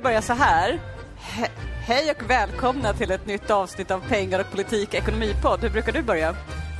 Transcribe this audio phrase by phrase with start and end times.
[0.00, 0.80] brukar börja så här.
[1.16, 1.48] He
[1.86, 5.60] hej och välkomna till ett nytt avsnitt av Pengar och politik ekonomipodd.
[5.60, 6.34] Hur brukar du börja?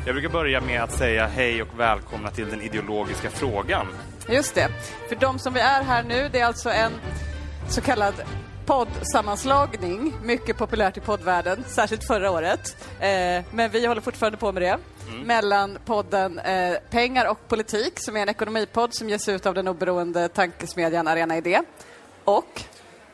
[0.07, 3.87] Jag brukar börja med att säga hej och välkomna till den ideologiska frågan.
[4.29, 4.69] Just det.
[5.09, 6.93] För de som vi är här nu, det är alltså en
[7.69, 8.15] så kallad
[8.67, 12.77] poddsammanslagning, mycket populärt i poddvärlden, särskilt förra året.
[13.01, 14.79] Eh, men vi håller fortfarande på med det.
[15.09, 15.23] Mm.
[15.23, 19.69] Mellan podden eh, Pengar och politik, som är en ekonomipodd som ges ut av den
[19.69, 21.63] oberoende tankesmedjan Arena Idé.
[22.25, 22.65] Och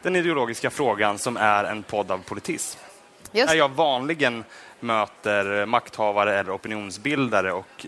[0.06, 2.78] Den ideologiska frågan som är en podd av politism.
[3.33, 3.48] Just.
[3.48, 4.45] Där jag vanligen
[4.80, 7.87] möter makthavare eller opinionsbildare och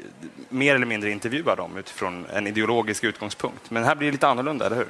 [0.48, 3.70] mer eller mindre intervjuar dem utifrån en ideologisk utgångspunkt.
[3.70, 4.88] Men här blir det lite annorlunda, eller hur?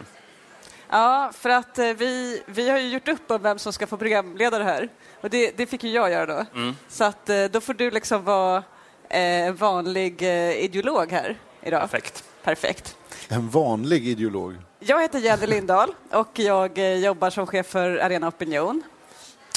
[0.89, 3.97] Ja, för att eh, vi, vi har ju gjort upp om vem som ska få
[3.97, 4.89] programleda det här.
[5.21, 6.47] Och det, det fick ju jag göra då.
[6.55, 6.77] Mm.
[6.89, 8.63] Så att eh, då får du liksom vara
[9.09, 11.81] eh, vanlig eh, ideolog här idag.
[11.81, 12.25] Perfekt.
[12.43, 12.98] Perfekt.
[13.31, 14.55] En vanlig ideolog?
[14.79, 18.83] Jag heter Jenny Lindahl och jag eh, jobbar som chef för Arena Opinion.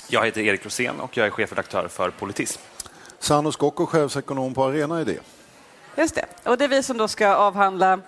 [0.08, 2.62] Jag heter Erik Rosén och jag är chefredaktör för Politism.
[3.20, 5.18] Sano Skocko, chefsekonom på Arena Idé.
[5.98, 6.26] Just det.
[6.44, 8.00] Och det är vi som då ska avhandla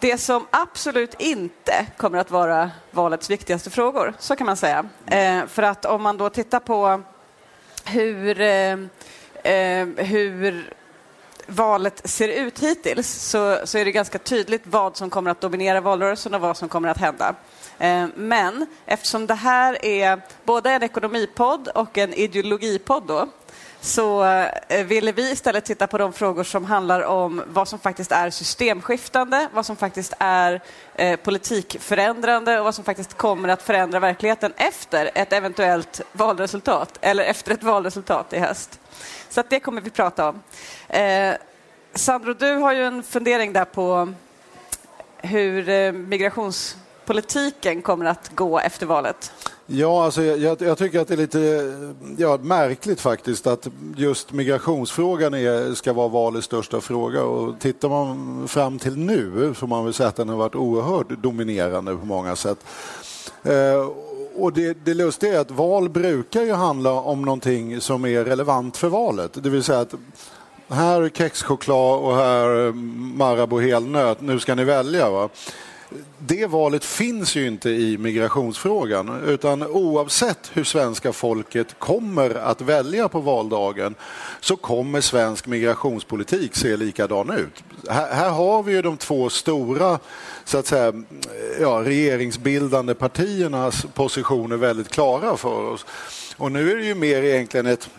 [0.00, 4.84] det som absolut inte kommer att vara valets viktigaste frågor, så kan man säga.
[5.06, 7.02] Eh, för att om man då tittar på
[7.84, 8.78] hur, eh,
[9.52, 10.74] eh, hur
[11.46, 15.80] valet ser ut hittills så, så är det ganska tydligt vad som kommer att dominera
[15.80, 17.34] valrörelsen och vad som kommer att hända.
[17.78, 23.28] Eh, men eftersom det här är både en ekonomipodd och en ideologipodd då,
[23.80, 28.12] så eh, ville vi istället titta på de frågor som handlar om vad som faktiskt
[28.12, 30.60] är systemskiftande, vad som faktiskt är
[30.94, 37.24] eh, politikförändrande och vad som faktiskt kommer att förändra verkligheten efter ett eventuellt valresultat eller
[37.24, 38.80] efter ett valresultat i höst.
[39.28, 40.42] Så det kommer vi prata om.
[40.88, 41.34] Eh,
[41.94, 44.12] Sandro, du har ju en fundering där på
[45.18, 45.92] hur eh,
[47.06, 49.32] politiken kommer att gå efter valet.
[49.66, 51.72] Ja, alltså jag, jag, tycker att det är lite
[52.16, 57.22] ja, märkligt faktiskt att just migrationsfrågan är, ska vara valets största fråga.
[57.22, 61.08] Och tittar man fram till nu så man väl säga att den har varit oerhört
[61.08, 62.58] dominerande på många sätt.
[63.42, 63.90] Eh,
[64.36, 68.76] och det, det lustiga är att val brukar ju handla om någonting som är relevant
[68.76, 69.30] för valet.
[69.34, 69.94] Det vill säga att
[70.68, 72.72] här är kexchoklad och här är
[73.16, 75.10] Marabou helnöt, nu ska ni välja.
[75.10, 75.28] Va?
[76.18, 83.08] Det valet finns ju inte i migrationsfrågan utan oavsett hur svenska folket kommer att välja
[83.08, 83.94] på valdagen
[84.40, 87.64] så kommer svensk migrationspolitik se likadan ut.
[87.88, 89.98] Här, här har vi ju de två stora
[90.44, 90.92] så att säga,
[91.60, 95.86] ja, regeringsbildande partiernas positioner väldigt klara för oss.
[96.36, 97.90] Och nu är det ju mer egentligen ett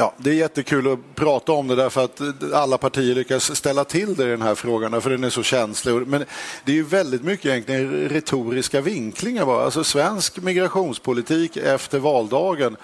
[0.00, 2.20] Ja, det är jättekul att prata om det därför att
[2.52, 6.06] alla partier lyckas ställa till det i den här frågan för den är så känslig.
[6.06, 6.24] Men
[6.64, 9.64] det är ju väldigt mycket egentligen retoriska vinklingar bara.
[9.64, 12.76] Alltså svensk migrationspolitik efter valdagen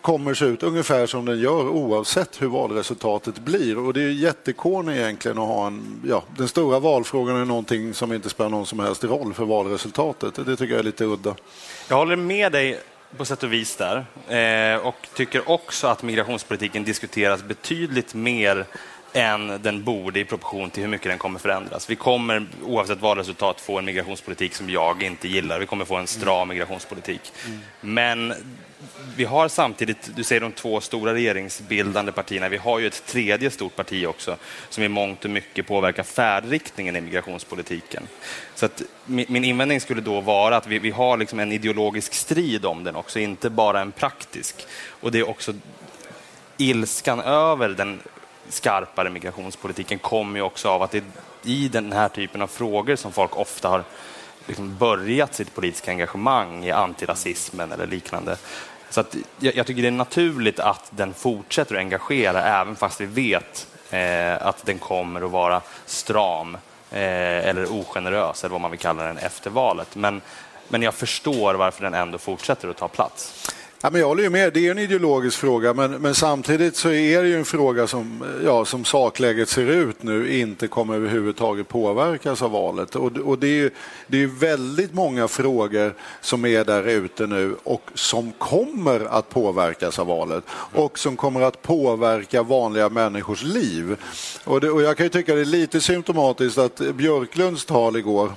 [0.00, 3.78] kommer se ut ungefär som den gör oavsett hur valresultatet blir.
[3.78, 6.02] Och det är jättekorn egentligen att ha en...
[6.08, 10.34] Ja, den stora valfrågan är någonting som inte spelar någon som helst roll för valresultatet.
[10.34, 11.34] Det tycker jag är lite udda.
[11.88, 12.80] Jag håller med dig
[13.16, 14.06] på sätt och vis där.
[14.28, 18.66] Eh, och tycker också att migrationspolitiken diskuteras betydligt mer
[19.12, 21.90] än den borde i proportion till hur mycket den kommer förändras.
[21.90, 25.58] Vi kommer oavsett valresultat få en migrationspolitik som jag inte gillar.
[25.58, 27.32] Vi kommer få en stram migrationspolitik.
[27.46, 27.60] Mm.
[27.80, 28.34] Men
[29.16, 33.50] vi har samtidigt, du säger de två stora regeringsbildande partierna, vi har ju ett tredje
[33.50, 34.36] stort parti också
[34.68, 38.08] som i mångt och mycket påverkar färdriktningen i migrationspolitiken.
[38.54, 42.64] Så att min invändning skulle då vara att vi, vi har liksom en ideologisk strid
[42.66, 44.66] om den också, inte bara en praktisk.
[44.88, 45.54] Och det är också
[46.56, 48.00] ilskan över den
[48.48, 51.04] skarpare migrationspolitiken kommer ju också av att det är
[51.42, 53.84] i den här typen av frågor som folk ofta har
[54.46, 58.36] liksom börjat sitt politiska engagemang i antirasismen eller liknande.
[58.94, 63.00] Så att jag, jag, tycker det är naturligt att den fortsätter att engagera även fast
[63.00, 66.54] vi vet eh, att den kommer att vara stram
[66.90, 69.96] eh, eller ogenerös eller vad man vill kalla den efter valet.
[69.96, 70.20] Men,
[70.68, 73.50] men jag förstår varför den ändå fortsätter att ta plats.
[73.84, 76.90] Ja, men jag håller ju med, det är en ideologisk fråga men, men samtidigt så
[76.90, 81.68] är det ju en fråga som, ja, som sakläget ser ut nu inte kommer överhuvudtaget
[81.68, 82.96] påverkas av valet.
[82.96, 83.70] Och, och det är ju
[84.06, 89.98] det är väldigt många frågor som är där ute nu och som kommer att påverkas
[89.98, 93.96] av valet och som kommer att påverka vanliga människors liv.
[94.44, 98.32] Och, det, och jag kan ju tycka det är lite symptomatiskt att Björklunds tal igår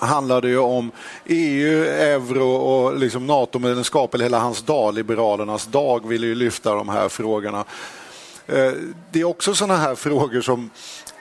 [0.00, 0.90] handlade ju om
[1.24, 6.88] EU, euro och liksom NATO-medlemskap, eller hela hans dag, Liberalernas dag, ville ju lyfta de
[6.88, 7.64] här frågorna.
[8.46, 8.72] Eh,
[9.12, 10.70] det är också sådana här frågor som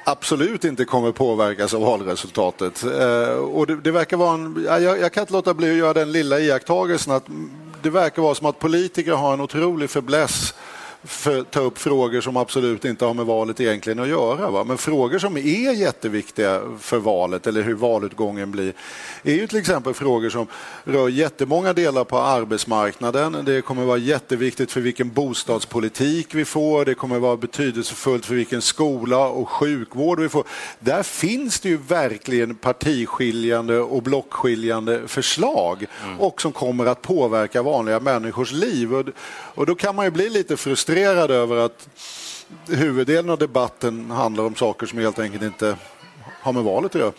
[0.03, 2.83] absolut inte kommer påverkas av valresultatet.
[2.83, 5.93] Eh, och det, det verkar vara en, jag, jag kan inte låta bli att göra
[5.93, 7.25] den lilla iakttagelsen att
[7.81, 10.53] det verkar vara som att politiker har en otrolig fäbless
[11.07, 14.49] för, ta upp frågor som absolut inte har med valet egentligen att göra.
[14.49, 14.63] Va?
[14.63, 18.73] Men frågor som är jätteviktiga för valet eller hur valutgången blir
[19.23, 20.47] är ju till exempel frågor som
[20.83, 23.45] rör jättemånga delar på arbetsmarknaden.
[23.45, 26.85] Det kommer vara jätteviktigt för vilken bostadspolitik vi får.
[26.85, 30.43] Det kommer vara betydelsefullt för vilken skola och sjukvård vi får.
[30.79, 36.19] Där finns det ju verkligen partiskiljande och blockskiljande förslag mm.
[36.19, 38.95] och som kommer att påverka vanliga människors liv.
[38.95, 39.05] Och,
[39.55, 41.87] och då kan man ju bli lite frustrerad över att
[42.67, 45.77] huvuddelen av debatten handlar om saker som helt enkelt inte
[46.41, 47.13] har med valet att göra.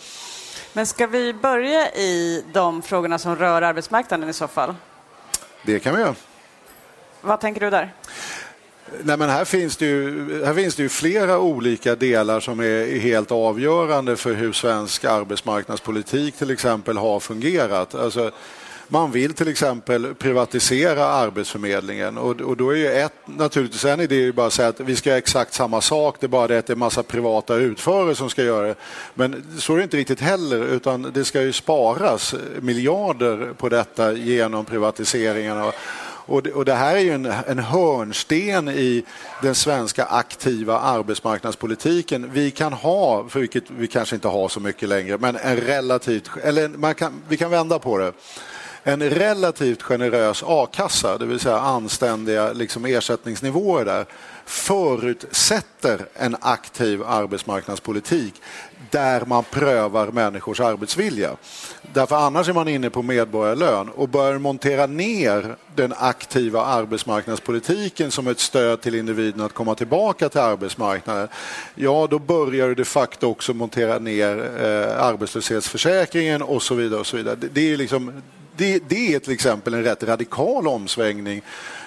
[0.73, 4.75] Men ska vi börja i de frågorna som rör arbetsmarknaden i så fall?
[5.63, 6.15] Det kan vi göra.
[7.21, 7.95] Vad tänker du där?
[9.03, 12.99] Nej, men här, finns det ju, här finns det ju flera olika delar som är
[12.99, 17.95] helt avgörande för hur svensk arbetsmarknadspolitik till exempel har fungerat.
[17.95, 18.31] Alltså,
[18.89, 24.15] man vill till exempel privatisera Arbetsförmedlingen och, och då är ju ett, naturligtvis en idé
[24.15, 26.59] ju bara att säga att vi ska göra exakt samma sak, det är bara det
[26.59, 28.75] att det är massa privata utförare som ska göra det.
[29.15, 34.13] Men så är det inte riktigt heller, utan det ska ju sparas miljarder på detta
[34.13, 35.73] genom privatiseringarna.
[36.29, 39.05] Och det, och det, här är ju en, en hörnsten i
[39.43, 42.31] den svenska aktiva arbetsmarknadspolitiken.
[42.33, 46.31] Vi kan ha, för vilket vi kanske inte har så mycket längre, men en relativt,
[46.43, 48.13] eller man kan, vi kan vända på det
[48.89, 54.07] en relativt generös a-kassa, det vill säga anständiga liksom, ersättningsnivåer där,
[54.47, 58.35] förutsätter en aktiv arbetsmarknadspolitik
[58.91, 61.37] där man prövar människors arbetsvilja.
[61.93, 68.27] Därför annars är man inne på medborgarlön och börjar montera ner den aktiva arbetsmarknadspolitiken som
[68.27, 71.29] ett stöd till individen att komma tillbaka till arbetsmarknaden.
[71.75, 77.01] Ja, då börjar du de facto också montera ner eh, arbetslöshetsförsäkringen och så vidare.
[77.01, 77.37] Och så vidare.
[77.37, 78.23] Det, det är liksom
[78.59, 81.43] det, det är till exempel en rätt radikal omsvängning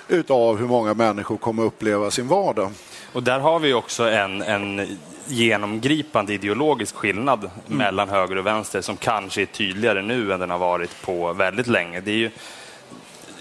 [0.08, 2.72] utav hur många människor kommer uppleva sin vardag.
[3.14, 7.78] Och där har vi också en, en genomgripande ideologisk skillnad mm.
[7.78, 11.68] mellan höger och vänster som kanske är tydligare nu än den har varit på väldigt
[11.68, 12.00] länge.
[12.00, 12.32] Det är ju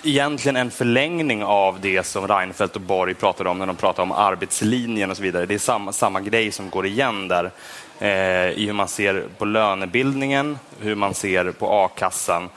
[0.03, 4.13] egentligen en förlängning av det som Reinfeldt och Borg pratade om när de pratade om
[4.13, 5.47] arbetslinjen och så vidare.
[5.47, 7.51] Det är samma, samma grej som går igen där
[7.99, 12.49] eh, i hur man ser på lönebildningen, hur man ser på a-kassan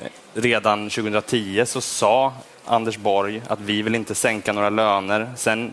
[0.00, 2.32] Eh, redan 2010 så sa
[2.64, 5.30] Anders Borg att vi vill inte sänka några löner.
[5.36, 5.72] Sen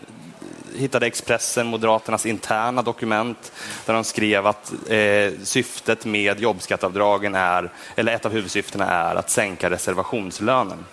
[0.76, 3.52] hittade Expressen Moderaternas interna dokument
[3.86, 9.30] där de skrev att eh, syftet med jobbskatteavdragen är, eller ett av huvudsyftena är att
[9.30, 10.84] sänka reservationslönen.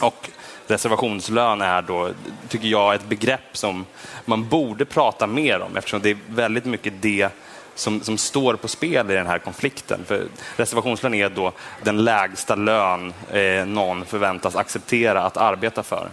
[0.00, 0.30] Och
[0.66, 2.10] reservationslön är då,
[2.48, 3.86] tycker jag, ett begrepp som
[4.24, 7.28] man borde prata mer om eftersom det är väldigt mycket det
[7.74, 10.00] som, som står på spel i den här konflikten.
[10.06, 10.26] För
[10.56, 11.52] reservationslön är då
[11.82, 16.08] den lägsta lön eh, någon förväntas acceptera att arbeta för.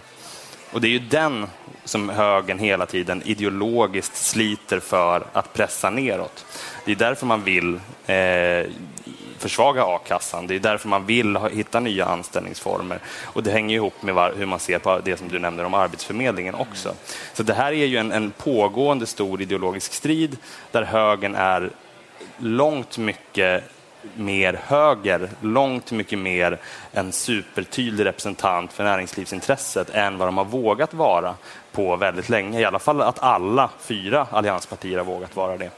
[0.71, 1.47] Och det är ju den
[1.83, 6.45] som högern hela tiden ideologiskt sliter för att pressa neråt.
[6.85, 8.71] Det är därför man vill eh,
[9.39, 10.47] försvaga a-kassan.
[10.47, 12.99] Det är därför man vill hitta nya anställningsformer.
[13.23, 16.55] Och det hänger ihop med hur man ser på det som du nämner om Arbetsförmedlingen
[16.55, 16.93] också.
[17.33, 20.37] Så det här är ju en, en pågående stor ideologisk strid
[20.71, 21.71] där högern är
[22.37, 23.63] långt mycket
[24.15, 26.59] mer höger, långt mycket mer
[26.91, 31.35] en supertydlig representant för näringslivsintresset än vad de har vågat vara
[31.71, 32.59] på väldigt länge.
[32.59, 35.69] I alla fall att alla fyra allianspartier har vågat vara det.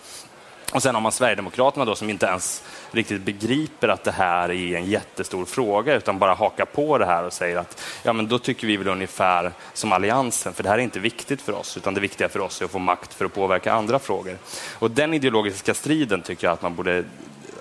[0.72, 4.78] Och sen har man Sverigedemokraterna då som inte ens riktigt begriper att det här är
[4.78, 8.40] en jättestor fråga utan bara hakar på det här och säger att ja, men då
[8.40, 11.94] tycker vi väl ungefär som Alliansen för det här är inte viktigt för oss utan
[11.94, 14.38] det viktiga för oss är att få makt för att påverka andra frågor.
[14.80, 17.04] Och den ideologiska striden tycker jag att man borde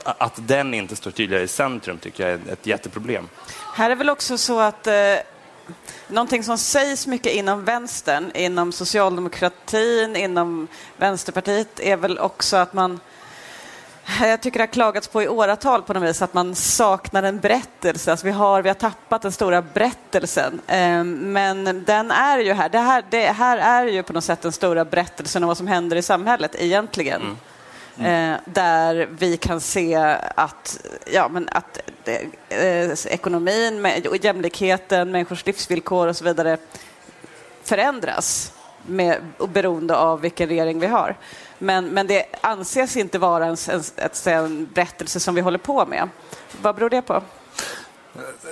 [0.05, 3.29] att den inte står tydligare i centrum tycker jag är ett jätteproblem.
[3.75, 4.95] Här är väl också så att eh
[6.09, 13.01] Någonting som sägs mycket inom vänstern, inom socialdemokratin, inom Vänsterpartiet är väl också att man
[14.21, 17.39] jag tycker det har klagats på i åratal på något vis att man saknar en
[17.39, 18.11] berättelse.
[18.11, 20.61] Alltså vi, har, vi har tappat den stora berättelsen.
[20.67, 22.69] Ehm, men den är ju här.
[22.69, 23.05] Det, här.
[23.11, 26.03] det här är ju på något sätt den stora berättelsen om vad som händer i
[26.03, 27.21] samhället egentligen.
[27.21, 27.37] Mm.
[28.01, 28.41] Mm.
[28.45, 29.95] där vi kan se
[30.35, 31.79] att, ja, men att
[32.49, 36.59] eh, ekonomin, med, jämlikheten, människors livsvillkor och så vidare
[37.63, 38.53] förändras
[38.87, 41.17] med, beroende av vilken regering vi har.
[41.59, 43.83] Men, men det anses inte vara en, en,
[44.33, 46.09] en berättelse som vi håller på med.
[46.63, 47.23] Vad beror det på?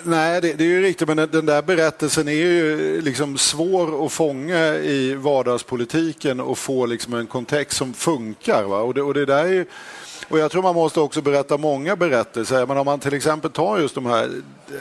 [0.02, 4.12] Nej, det, det, är ju riktigt, men den där berättelsen är ju liksom svår att
[4.12, 8.64] fånga i vardagspolitiken och få liksom en kontext som funkar.
[8.64, 8.78] Va?
[8.78, 9.66] Och, det, och det där är ju,
[10.28, 12.66] och jag tror man måste också berätta många berättelser.
[12.66, 14.30] Men om man till exempel tar just de här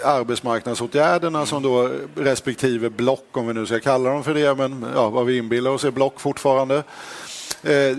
[0.03, 5.09] arbetsmarknadsåtgärderna som då respektive block, om vi nu ska kalla dem för det, men ja,
[5.09, 6.83] vad vi inbillar oss är block fortfarande.
[7.63, 7.97] Eh,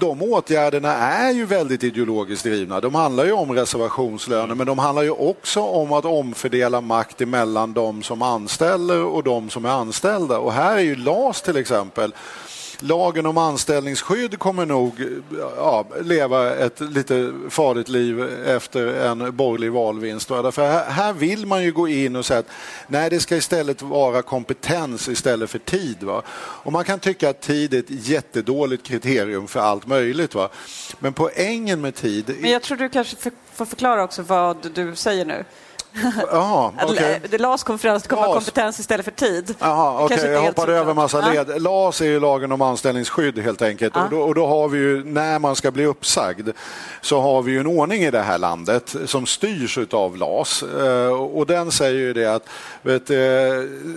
[0.00, 2.80] de åtgärderna är ju väldigt ideologiskt drivna.
[2.80, 7.72] De handlar ju om reservationslöner men de handlar ju också om att omfördela makt emellan
[7.72, 10.38] de som anställer och de som är anställda.
[10.38, 12.14] Och här är ju LAS till exempel
[12.82, 14.94] lagen om anställningsskydd kommer nog
[15.56, 20.28] ja, leva ett lite farligt liv efter en borgerlig valvinst.
[20.28, 22.50] Därför här, här vill man ju gå in och säga att
[22.86, 26.02] nej, det ska istället vara kompetens istället för tid.
[26.02, 26.22] Va?
[26.28, 30.34] Och man kan tycka att tid är ett jättedåligt kriterium för allt möjligt.
[30.34, 30.48] Va?
[30.98, 32.36] Men poängen med tid...
[32.40, 35.44] Men jag tror du kanske får förklara också vad du säger nu.
[36.32, 37.18] Aha, okay.
[37.30, 38.34] Det LAS konferens, kommer LAS.
[38.34, 39.54] kompetens istället för tid.
[39.58, 40.32] Aha, okay.
[40.32, 41.48] Jag hoppade över massa led.
[41.48, 41.58] Ja.
[41.58, 43.92] LAS är ju lagen om anställningsskydd helt enkelt.
[43.96, 44.04] Ja.
[44.04, 46.48] Och, då, och, då, har vi ju, när man ska bli uppsagd,
[47.00, 50.62] så har vi ju en ordning i det här landet som styrs av LAS.
[50.62, 52.48] Eh, och den säger ju det att
[52.82, 53.16] vet, eh,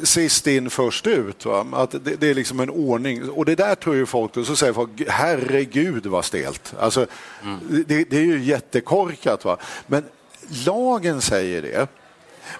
[0.04, 1.46] sist in först ut.
[1.46, 1.66] Va?
[1.74, 3.30] Att det, det, är liksom en ordning.
[3.30, 6.74] Och det där tror ju folk, och så säger folk herregud vad stelt.
[6.80, 7.06] Alltså,
[7.44, 7.86] mm.
[7.88, 9.46] det, det, är ju jättekorkat.
[9.46, 9.58] Va?
[9.88, 10.04] Men
[10.66, 11.88] Lagen säger det,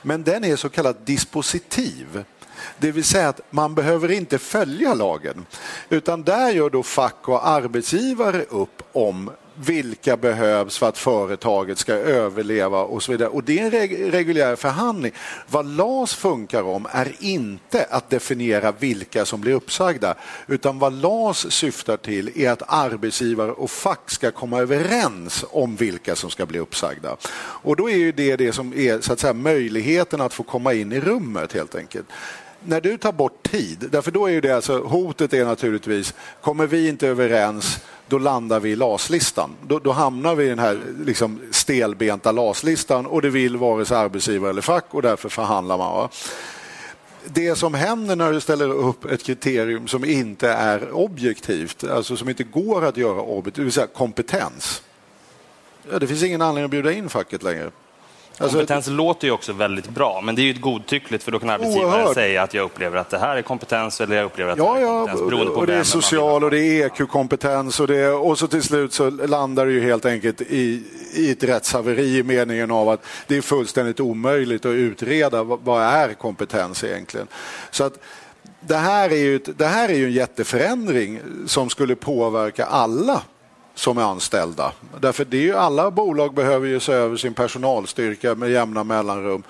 [0.02, 2.24] men den är så kallad dispositiv.
[2.78, 5.46] Det vill säga att man behöver inte följa lagen,
[5.90, 9.32] utan där gör då fack och arbetsgivare upp om
[9.66, 13.30] vilka behövs för att företaget ska överleva och så vidare.
[13.30, 15.12] Och det är en reg reguljär förhandling.
[15.48, 20.16] Vad LAS funkar om är inte att definiera vilka som blir uppsagda
[20.48, 26.16] utan vad LAS syftar till är att arbetsgivare och fack ska komma överens om vilka
[26.16, 27.18] som ska bli uppsagda.
[27.40, 30.74] Och då är ju det det som är så att säga, möjligheten att få komma
[30.74, 32.08] in i rummet helt enkelt
[32.66, 36.68] när du tar bort tid, därför då är ju det alltså, hotet är naturligtvis, kommer
[36.68, 39.56] vi inte överens då landar vi i LAS-listan.
[39.68, 43.98] Då, då, hamnar vi i den här liksom, stelbenta LAS-listan och det vill vare sig
[43.98, 45.94] arbetsgivare eller fack och därför förhandlar man.
[45.94, 46.10] Va?
[47.26, 52.30] Det som händer när du ställer upp ett kriterium som inte är objektivt, alltså som
[52.30, 54.84] inte går att göra objektivt, det vill säga kompetens.
[55.92, 57.72] Ja, det finns ingen anledning att bjuda in facket längre.
[58.42, 61.50] Alltså, kompetens låter ju också väldigt bra, men det är ju godtyckligt för då kan
[61.50, 62.14] arbetsgivaren oerhört.
[62.14, 64.80] säga att jag upplever att det här är kompetens eller jag upplever att ja, det
[64.80, 65.32] här är kompetens.
[65.32, 68.94] Ja, och det är social och det är EQ-kompetens och, det, och så till slut
[68.94, 73.38] så landar det ju helt enkelt i, i ett rättshaveri i meningen av att det
[73.38, 77.28] är fullständigt omöjligt att utreda vad, vad är kompetens egentligen.
[77.72, 77.94] Så att
[78.62, 83.22] det här är ju, det här är ju en jätteförändring som skulle påverka alla
[83.80, 84.72] som är anställda.
[85.00, 89.44] Därför det är ju, alla bolag behöver ju se över sin personalstyrka med jämna mellanrum.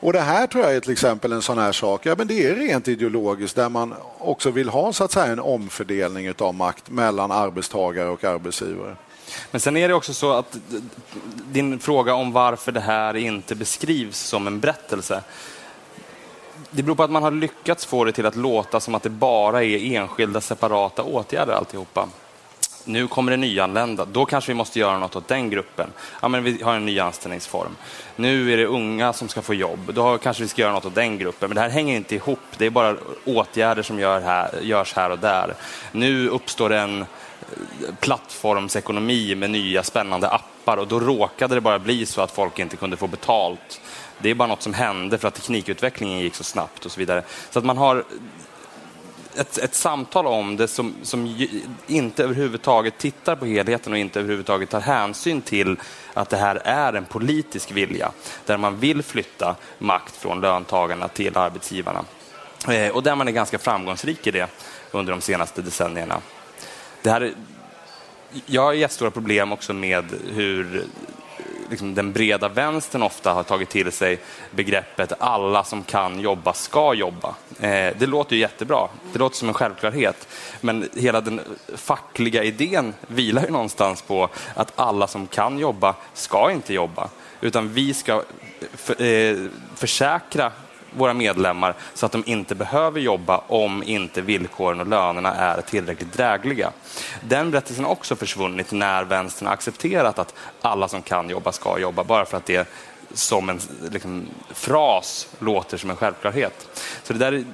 [0.00, 2.46] Och det här tror jag är till exempel en sån här sak, ja men det
[2.46, 6.90] är rent ideologiskt där man också vill ha så att säga en omfördelning av makt
[6.90, 8.96] mellan arbetstagare och arbetsgivare.
[9.50, 10.56] Men sen är det också så att
[11.52, 15.22] din fråga om varför det här inte beskrivs som en berättelse.
[16.70, 19.10] Det beror på att man har lyckats få det till att låta som att det
[19.10, 22.08] bara är enskilda separata åtgärder alltihopa
[22.88, 25.90] nu kommer det nyanlända, då kanske vi måste göra något åt den gruppen.
[26.22, 27.76] Ja, men vi har en ny anställningsform.
[28.16, 30.94] Nu är det unga som ska få jobb, då kanske vi ska göra något åt
[30.94, 31.48] den gruppen.
[31.48, 35.10] Men det här hänger inte ihop, det är bara åtgärder som gör här, görs här
[35.10, 35.54] och där.
[35.92, 37.06] Nu uppstår en eh,
[38.00, 42.76] plattformsekonomi med nya spännande appar och då råkade det bara bli så att folk inte
[42.76, 43.80] kunde få betalt.
[44.18, 47.22] Det är bara något som hände för att teknikutvecklingen gick så snabbt och så vidare.
[47.50, 48.04] Så att man har
[49.38, 51.46] ett, ett samtal om det som, som
[51.86, 55.76] inte överhuvudtaget tittar på helheten och inte överhuvudtaget tar hänsyn till
[56.14, 58.12] att det här är en politisk vilja
[58.46, 62.04] där man vill flytta makt från löntagarna till arbetsgivarna.
[62.68, 64.50] Eh, och där man är ganska framgångsrik i det
[64.90, 66.20] under de senaste decennierna.
[67.02, 67.32] Det här,
[68.46, 70.04] jag har jättestora problem också med
[70.34, 70.84] hur
[71.70, 74.18] liksom den breda vänstern ofta har tagit till sig
[74.50, 77.34] begreppet alla som kan jobba ska jobba.
[77.60, 80.28] Eh, det låter ju jättebra, det låter som en självklarhet.
[80.60, 81.40] Men hela den
[81.74, 87.08] fackliga idén vilar ju någonstans på att alla som kan jobba ska inte jobba.
[87.40, 88.22] Utan vi ska
[88.74, 89.36] för, eh,
[89.74, 90.52] försäkra
[90.98, 96.12] våra medlemmar så att de inte behöver jobba om inte villkoren och lönerna är tillräckligt
[96.12, 96.72] drägliga.
[97.20, 101.78] Den berättelsen har också försvunnit när vänstern har accepterat att alla som kan jobba ska
[101.78, 102.68] jobba, bara för att det
[103.12, 106.68] som en liksom, fras låter som en självklarhet.
[107.02, 107.44] Så det där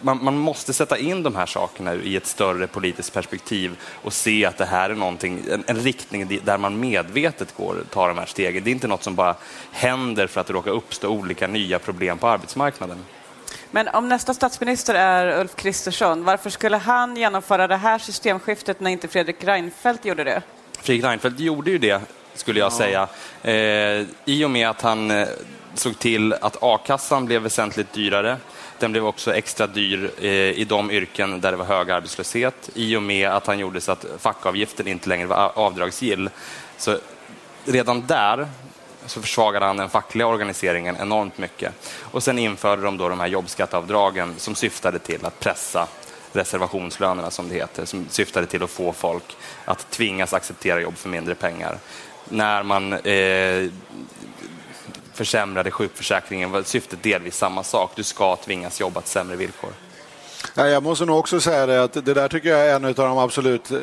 [0.00, 4.44] man, man, måste sätta in de här sakerna i ett större politiskt perspektiv och se
[4.44, 8.26] att det här är någonting, en, en riktning där man medvetet går, tar de här
[8.26, 8.64] stegen.
[8.64, 9.36] Det är inte något som bara
[9.72, 13.04] händer för att det råkar uppstå olika nya problem på arbetsmarknaden.
[13.70, 18.90] Men om nästa statsminister är Ulf Kristersson, varför skulle han genomföra det här systemskiftet när
[18.90, 20.42] inte Fredrik Reinfeldt gjorde det?
[20.80, 22.00] Fredrik Reinfeldt gjorde ju det,
[22.34, 22.76] skulle jag ja.
[22.76, 23.08] säga,
[23.42, 25.28] eh, i och med att han eh,
[25.74, 28.36] såg till att a-kassan blev väsentligt dyrare.
[28.78, 32.96] Den blev också extra dyr eh, i de yrken där det var hög arbetslöshet i
[32.96, 36.30] och med att han gjorde så att fackavgiften inte längre var avdragsgill.
[36.78, 36.98] Så
[37.64, 38.48] redan där
[39.06, 41.72] så försvagade han den fackliga organiseringen enormt mycket.
[42.00, 45.88] Och sen införde de då de här jobbskatteavdragen som syftade till att pressa
[46.32, 51.08] reservationslönerna som det heter, som syftade till att få folk att tvingas acceptera jobb för
[51.08, 51.78] mindre pengar.
[52.28, 53.70] När man eh,
[55.16, 57.92] försämrade sjukförsäkringen var syftet delvis samma sak.
[57.94, 59.70] Du ska tvingas jobba till sämre villkor.
[60.54, 63.18] Jag måste nog också säga det att det där tycker jag är en av de
[63.18, 63.78] absolut eh,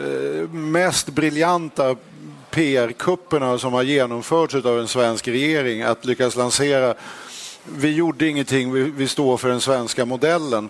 [0.51, 1.95] mest briljanta
[2.51, 5.81] PR-kupperna som har genomförts av en svensk regering.
[5.81, 6.95] Att lyckas lansera
[7.65, 10.69] vi gjorde ingenting, vi, står för den svenska modellen.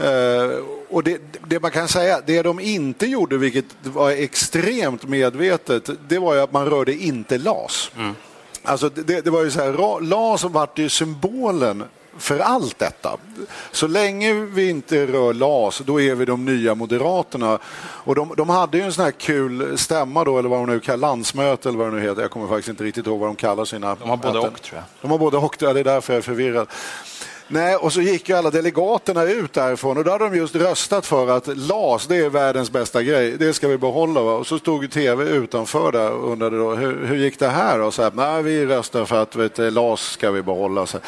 [0.00, 5.90] Uh, och det, det, man kan säga, det de inte gjorde, vilket var extremt medvetet,
[6.08, 7.90] det var ju att man rörde inte LAS.
[7.96, 8.14] Mm.
[8.68, 11.84] Alltså det, det var ju så här, LAS vart ju symbolen
[12.18, 13.16] för allt detta.
[13.72, 17.58] Så länge vi inte rör LAS, då är vi de nya Moderaterna.
[17.78, 20.80] Och de, de hade ju en sån här kul stämma då, eller vad de nu
[20.80, 22.22] kallar landsmöte eller vad det nu heter.
[22.22, 23.94] Jag kommer faktiskt inte riktigt ihåg vad de kallar sina...
[23.94, 24.84] De har både och, tror jag.
[25.00, 26.68] De har både och, ja, det är därför jag är förvirrad.
[27.50, 31.06] Nej, och så gick ju alla delegaterna ut därifrån och då hade de just röstat
[31.06, 34.22] för att LAS, det är världens bästa grej, det ska vi behålla.
[34.22, 34.32] Va?
[34.32, 37.80] Och så stod tv utanför där och undrade då, hur, hur gick det här?
[37.80, 40.86] Och så här, Nej, vi röstar för att vet, LAS ska vi behålla.
[40.86, 40.98] Så,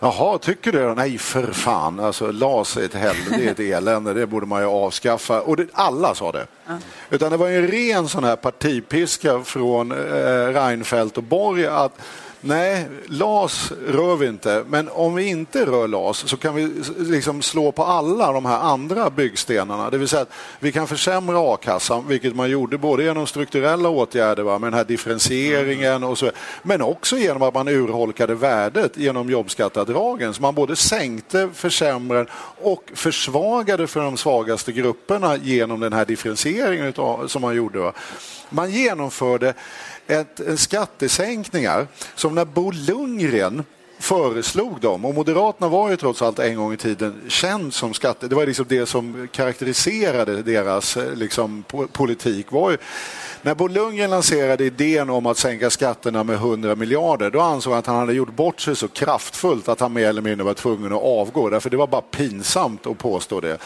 [0.00, 0.94] Jaha, tycker du?
[0.94, 2.00] Nej, för fan.
[2.00, 5.40] Alltså, LAS är ett helvete, det är ett elände, det borde man ju avskaffa.
[5.40, 6.46] Och det, alla sa det.
[6.68, 6.80] Mm.
[7.10, 12.00] Utan det var en ren sån här partipiska från eh, Reinfeldt och Borg att
[12.40, 17.42] Nej, LAS rör vi inte, men om vi inte rör LAS så kan vi liksom
[17.42, 19.90] slå på alla de här andra byggstenarna.
[19.90, 24.42] Det vill säga att vi kan försämra a-kassan, vilket man gjorde både genom strukturella åtgärder
[24.42, 26.30] va, med den här differentieringen och så,
[26.62, 30.34] men också genom att man urholkade värdet genom jobbskatteavdragen.
[30.34, 32.30] Så man både sänkte, försämrade
[32.62, 36.92] och försvagade för de svagaste grupperna genom den här differentieringen
[37.28, 37.78] som man gjorde.
[37.78, 37.92] Va.
[38.50, 39.54] Man genomförde
[40.06, 43.64] ett, en skattesänkningar som när Bo Lundgren
[43.98, 45.04] föreslog dem.
[45.04, 48.28] Och Moderaterna var ju trots allt en gång i tiden känd som skatte...
[48.28, 52.52] Det var liksom det som karaktäriserade deras eh, liksom, politik.
[52.52, 52.76] Var ju,
[53.42, 57.78] när Bo Lundgren lanserade idén om att sänka skatterna med 100 miljarder då ansåg han
[57.78, 60.92] att han hade gjort bort sig så kraftfullt att han mer eller mindre var tvungen
[60.92, 61.50] att avgå.
[61.50, 63.58] Därför det var bara pinsamt att påstå det.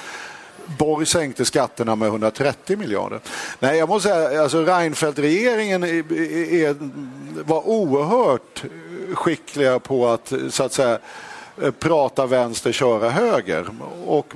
[0.78, 3.20] Borg sänkte skatterna med 130 miljarder.
[3.58, 6.04] Nej, jag måste säga, alltså Reinfeldt-regeringen
[7.44, 8.64] var oerhört
[9.14, 10.98] skickliga på att, så att säga,
[11.78, 13.66] prata vänster, köra höger.
[14.06, 14.32] Och,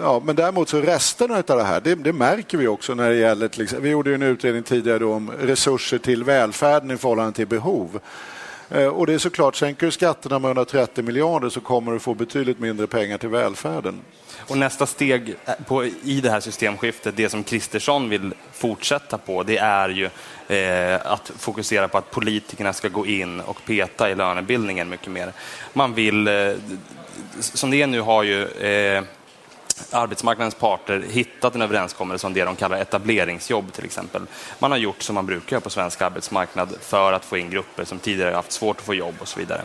[0.00, 3.16] ja, men däremot så resten av det här, det, det, märker vi också när det
[3.16, 7.46] gäller till exempel, vi gjorde en utredning tidigare om resurser till välfärden i förhållande till
[7.46, 8.00] behov.
[8.70, 12.14] Eh, och det är såklart, sänker du skatterna med 130 miljarder så kommer du få
[12.14, 14.00] betydligt mindre pengar till välfärden.
[14.52, 19.42] Och nästa steg eh, på, i det här systemskiftet, det som Kristersson vill fortsätta på,
[19.42, 20.10] det är ju
[20.56, 25.32] eh, att fokusera på att politikerna ska gå in och peta i lönebildningen mycket mer.
[25.72, 26.52] Man vill, eh,
[27.40, 29.02] som det är nu har ju eh,
[29.90, 34.22] arbetsmarknadens parter hittat en överenskommelse om det de kallar etableringsjobb till exempel.
[34.58, 37.98] Man har gjort som man brukar på svensk arbetsmarknad för att få in grupper som
[37.98, 39.62] tidigare haft svårt att få jobb och så vidare.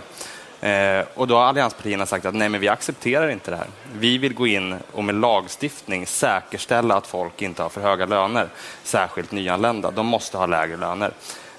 [0.61, 3.67] Eh, och då har allianspartierna sagt att nej, men vi accepterar inte det här.
[3.93, 8.47] Vi vill gå in och med lagstiftning säkerställa att folk inte har för höga löner,
[8.83, 9.91] särskilt nyanlända.
[9.91, 11.11] De måste ha lägre löner.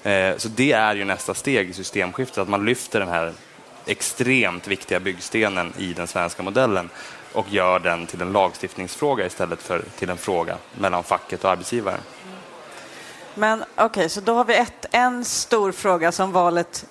[0.03, 3.33] Eh, så det är ju nästa steg i systemskiftet, att man lyfter den här
[3.85, 6.89] extremt viktiga byggstenen i den svenska modellen
[7.33, 11.99] och gör den till en lagstiftningsfråga istället för till en fråga mellan facket och arbetsgivaren.
[13.35, 16.85] Men okej, okay, så då har vi ett, en stor fråga som valet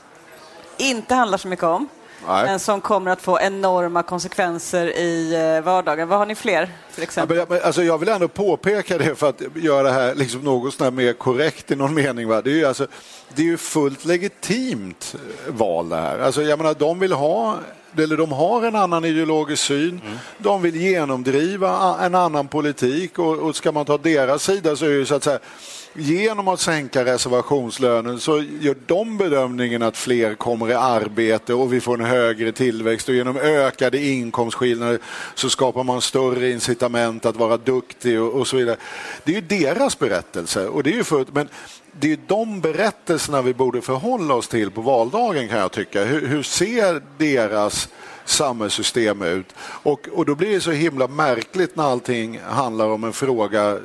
[0.77, 1.89] inte handlar så mycket om.
[2.27, 2.47] Nej.
[2.47, 6.09] men som kommer att få enorma konsekvenser i eh, vardagen.
[6.09, 6.69] Vad har ni fler?
[6.99, 7.37] till exempel.
[7.37, 10.75] Ja, men, alltså, jag vill ändå påpeka det för att göra det här liksom något
[10.75, 12.29] sånt mer korrekt i någon mening.
[12.29, 12.43] Va?
[12.43, 12.87] Det, är ju, alltså,
[13.35, 15.15] det är ju fullt legitimt
[15.49, 16.19] val det här.
[16.19, 17.59] Alltså, jag menar, de vill ha
[17.97, 20.01] eller de har en annan ideologisk syn.
[20.05, 20.19] Mm.
[20.39, 24.91] De vill genomdriva en annan politik och, och ska man ta deras sida så är
[24.91, 25.39] det så att säga
[25.95, 31.81] genom att sänka reservationslönen så gör de bedömningen att fler kommer i arbete och vi
[31.81, 34.99] får en högre tillväxt och genom ökade inkomstskillnader
[35.35, 38.77] så skapar man större incitament att vara duktig och, och så vidare.
[39.25, 41.49] Det är ju deras berättelse och det är ju för, men
[41.93, 46.05] det är de berättelserna vi borde förhålla oss till på valdagen kan jag tycka.
[46.05, 47.89] Hur, hur ser deras
[48.25, 49.55] samhällssystem ut?
[49.61, 53.79] Och, och då blir det så himla märkligt när allting handlar om en fråga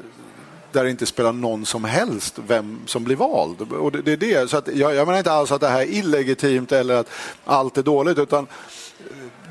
[0.74, 3.62] där det inte spelar någon som helst vem som blir vald.
[3.62, 4.50] Och det, det är det.
[4.50, 7.10] Så att jag, jag menar inte alls att det här är illegitimt eller att
[7.46, 8.48] allt är dåligt utan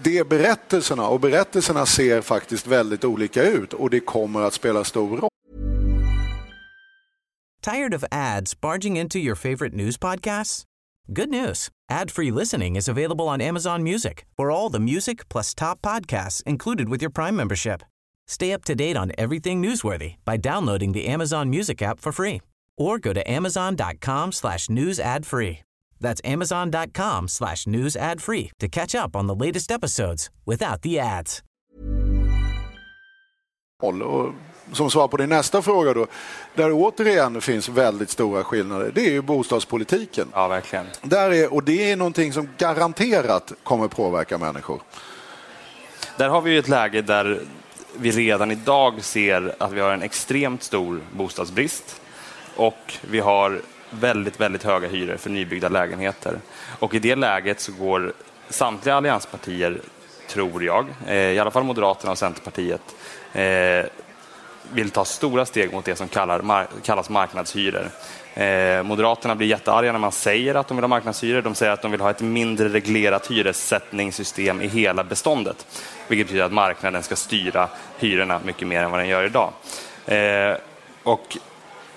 [0.03, 4.85] det är berättelserna och berättelserna ser faktiskt väldigt olika ut och det kommer att spela
[4.85, 5.29] stor roll.
[7.63, 10.65] Tired of ads barging into your favorite news podcasts?
[11.07, 11.69] Good news.
[11.91, 16.89] Ad-free listening is available on Amazon Music for all the music plus top podcasts included
[16.89, 17.83] with your Prime membership.
[18.33, 22.40] Stay up to date on everything newsworthy by downloading the Amazon Music app for free
[22.79, 25.59] or go to amazon.com slash news ad free.
[26.01, 30.99] That's amazon.com slash news ad free to catch up on the latest episodes without the
[30.99, 31.42] ads.
[34.73, 36.07] som svar på din nästa fråga då,
[36.55, 40.29] där återigen finns väldigt stora skillnader, det är ju bostadspolitiken.
[40.35, 40.87] Ja, verkligen.
[41.03, 44.83] Där är, och det är någonting som garanterat kommer påverka människor.
[46.16, 47.40] Där har vi ett läge där
[47.96, 52.00] vi redan idag ser att vi har en extremt stor bostadsbrist
[52.57, 56.38] och vi har väldigt, väldigt höga hyror för nybyggda lägenheter.
[56.78, 58.12] Och i det läget så går
[58.48, 59.81] samtliga allianspartier,
[60.28, 62.83] tror jag, eh, i alla fall Moderaterna och Centerpartiet,
[63.33, 63.85] eh,
[64.73, 66.09] vill ta stora steg mot det som
[66.83, 67.91] kallas marknadshyror.
[68.35, 71.43] Eh, Moderaterna blir jättearga när man säger att de vill ha marknadshyror.
[71.43, 75.67] De säger att de vill ha ett mindre reglerat hyressättningssystem i hela beståndet.
[76.09, 79.53] Vilket betyder att marknaden ska styra hyrorna mycket mer än vad den gör idag.
[80.07, 80.57] Eh,
[81.03, 81.37] och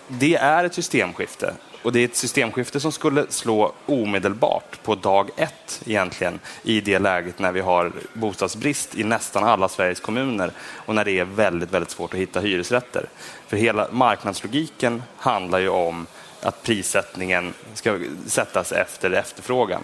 [0.07, 1.53] det är ett systemskifte.
[1.85, 6.99] Och det är ett systemskifte som skulle slå omedelbart på dag ett egentligen i det
[6.99, 11.71] läget när vi har bostadsbrist i nästan alla Sveriges kommuner och när det är väldigt,
[11.71, 13.05] väldigt svårt att hitta hyresrätter.
[13.47, 16.07] För hela marknadslogiken handlar ju om
[16.41, 19.81] att prissättningen ska sättas efter efterfrågan.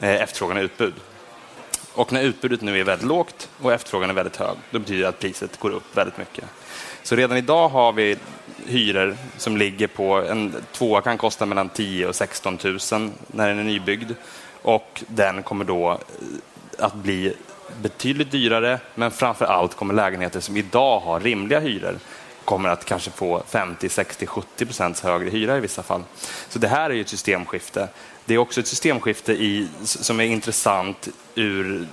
[0.00, 0.94] Eh, efterfrågan och utbud.
[1.92, 5.08] Och när utbudet nu är väldigt lågt och efterfrågan är väldigt hög, då betyder det
[5.08, 6.44] att priset går upp väldigt mycket.
[7.02, 8.16] Så redan idag har vi
[8.66, 12.78] hyror som ligger på, en tvåa kan kosta mellan 10 och 16 000
[13.26, 14.12] när den är nybyggd
[14.62, 15.98] och den kommer då eh,
[16.84, 17.34] att bli
[17.82, 21.98] betydligt dyrare, men framför allt kommer lägenheter som idag har rimliga hyror
[22.48, 26.02] kommer att kanske få 50, 60, 70 procents högre hyra i vissa fall.
[26.48, 27.88] Så det här är ju ett systemskifte.
[28.24, 31.86] Det är också ett systemskifte i, som är intressant ur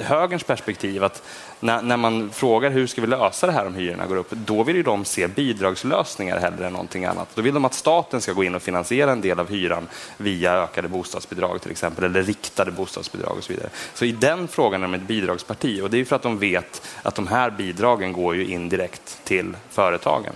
[0.00, 1.04] högerns perspektiv.
[1.04, 1.22] Att
[1.62, 4.62] när, när, man frågar hur ska vi lösa det här om hyrorna går upp, då
[4.62, 7.28] vill ju de se bidragslösningar hellre än någonting annat.
[7.34, 10.52] Då vill de att staten ska gå in och finansiera en del av hyran via
[10.52, 13.68] ökade bostadsbidrag till exempel, eller riktade bostadsbidrag och så vidare.
[13.94, 16.88] Så i den frågan är de ett bidragsparti och det är för att de vet
[17.02, 20.32] att de här bidragen går ju indirekt till företagen.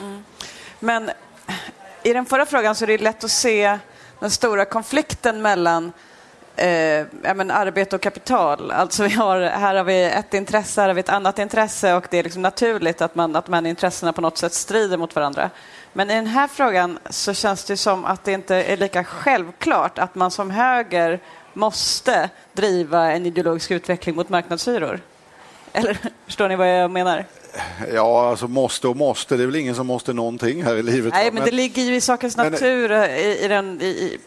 [0.00, 0.24] Mm.
[0.78, 1.10] Men
[2.02, 3.78] i den förra frågan så är det lätt att se
[4.20, 5.92] den stora konflikten mellan
[6.60, 8.70] eh, ja, men arbete och kapital.
[8.70, 12.06] Alltså vi har, här har vi ett intresse, här har vi ett annat intresse och
[12.10, 15.14] det är liksom naturligt att, man, att de här intressena på något sätt strider mot
[15.14, 15.50] varandra.
[15.92, 19.98] Men i den här frågan så känns det som att det inte är lika självklart
[19.98, 21.20] att man som höger
[21.52, 25.00] måste driva en ideologisk utveckling mot marknadshyror.
[25.72, 27.24] Eller förstår ni vad jag menar?
[27.94, 29.36] Ja, alltså måste och måste.
[29.36, 31.12] Det är väl ingen som måste någonting här i livet.
[31.12, 34.18] Nej, men, men det ligger ju i sakens natur men, eh, i, i den, i,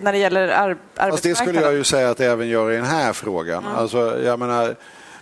[0.00, 1.20] när det gäller ar arbetsmarknaden.
[1.22, 3.64] det skulle jag ju säga att det även gör i den här frågan.
[3.64, 3.76] Mm.
[3.76, 4.76] Alltså, jag menar,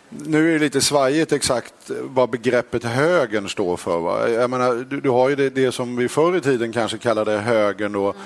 [0.08, 3.98] nu är det lite svajigt exakt vad begreppet högern står för.
[3.98, 4.28] Va?
[4.28, 7.38] Jag menar, du, du har ju det, det, som vi förr i tiden kanske kallade
[7.38, 7.92] högern.
[7.92, 8.16] Då, mm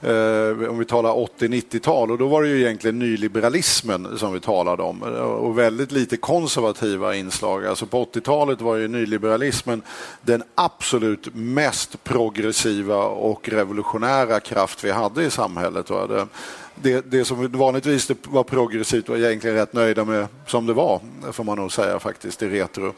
[0.00, 4.82] eh, om vi talar 80-90-tal och då var det ju egentligen nyliberalismen som vi talade
[4.82, 7.66] om och väldigt lite konservativa inslag.
[7.66, 9.82] Alltså på 80-talet var ju nyliberalismen
[10.22, 15.86] den absolut mest progressiva och revolutionära kraft vi hade i samhället.
[15.86, 16.26] Det,
[16.74, 21.00] det, det, som vanligtvis var progressivt var egentligen rätt nöjda med som det var,
[21.32, 22.92] får man nog säga faktiskt, i retro.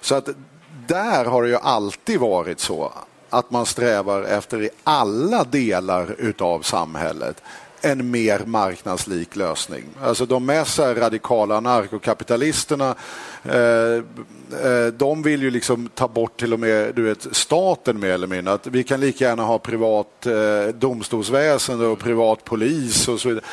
[0.00, 0.28] Så att
[0.86, 2.92] där har det ju alltid varit så
[3.30, 7.42] att man strävar efter i alla delar utav samhället
[7.80, 9.84] en mer marknadslik lösning.
[10.02, 12.94] Alltså de mest radikala anarkokapitalisterna
[13.44, 13.94] eh,
[14.62, 18.26] eh, de vill ju liksom ta bort till och med du vet, staten mer eller
[18.26, 18.54] mindre.
[18.54, 23.44] Att vi kan lika gärna ha privat eh, domstolsväsende och privat polis och så vidare.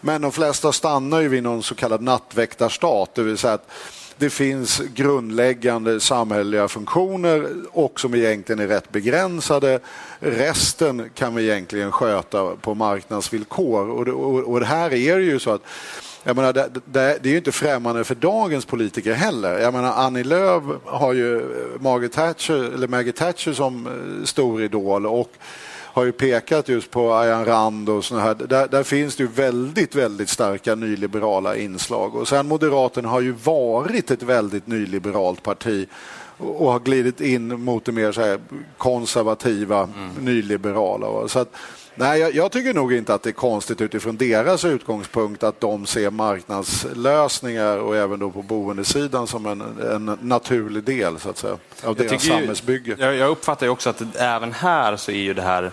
[0.00, 3.68] Men de flesta stannar ju vid någon så kallad nattväktarstat, det vill säga att
[4.18, 9.80] det finns grundläggande samhälleliga funktioner och som egentligen är rätt begränsade.
[10.20, 15.38] Resten kan vi egentligen sköta på marknadsvillkor och det, och, och det här är ju
[15.38, 15.62] så att
[16.24, 19.58] jag menar, det, det, det, är ju inte främmande för dagens politiker heller.
[19.58, 21.42] Jag menar, Annie Lööf har ju
[21.80, 25.32] Margaret Thatcher, eller Maggie Thatcher som eh, stor idol och
[25.92, 28.34] har ju pekat just på Ayan Rand och såna här.
[28.34, 32.14] Där, där, finns det ju väldigt, väldigt starka nyliberala inslag.
[32.14, 35.88] Och sen Moderaterna har ju varit ett väldigt nyliberalt parti
[36.38, 38.36] och har glidit in mot det mer så
[38.76, 40.10] konservativa, mm.
[40.20, 41.28] nyliberala.
[41.28, 41.54] Så att,
[41.94, 45.86] Nej, jag, jag, tycker nog inte att det är konstigt utifrån deras utgångspunkt att de
[45.86, 49.60] ser marknadslösningar och även då på boendesidan som en,
[49.92, 52.96] en naturlig del så att säga, av jag deras samhällsbygge.
[52.98, 55.72] Jag, jag uppfattar ju också att även här så är ju det här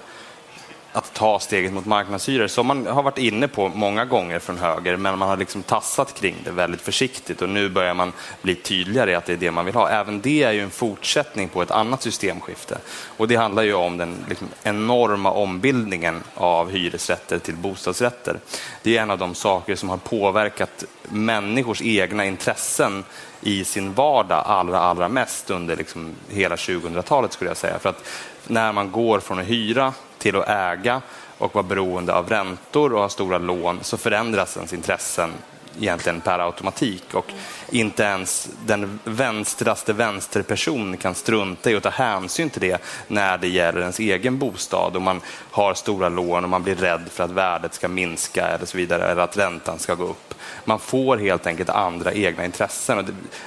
[0.93, 4.97] att ta steget mot marknadshyror som man har varit inne på många gånger från höger
[4.97, 9.11] men man har liksom tassat kring det väldigt försiktigt och nu börjar man bli tydligare
[9.11, 9.89] i att det är det man vill ha.
[9.89, 12.77] Även det är ju en fortsättning på ett annat systemskifte
[13.17, 18.39] och det handlar ju om den liksom enorma ombildningen av hyresrätter till bostadsrätter.
[18.83, 23.03] Det är en av de saker som har påverkat människors egna intressen
[23.41, 27.79] i sin vardag allra, allra mest under liksom hela 2000-talet skulle jag säga.
[27.79, 28.07] För att
[28.47, 31.01] när man går från att hyra till att äga
[31.37, 35.33] och vara beroende av räntor och ha stora lån så förändras ens intressen
[35.79, 37.31] egentligen per automatik och
[37.69, 43.47] inte ens den vänstraste vänsterperson kan strunta i att ta hänsyn till det när det
[43.47, 47.31] gäller ens egen bostad och man har stora lån och man blir rädd för att
[47.31, 50.33] värdet ska minska eller så vidare eller att räntan ska gå upp.
[50.65, 52.97] Man får helt enkelt andra egna intressen.
[52.97, 53.05] Och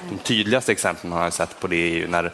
[0.09, 2.33] de tydligaste exemplen man har sett på det är ju när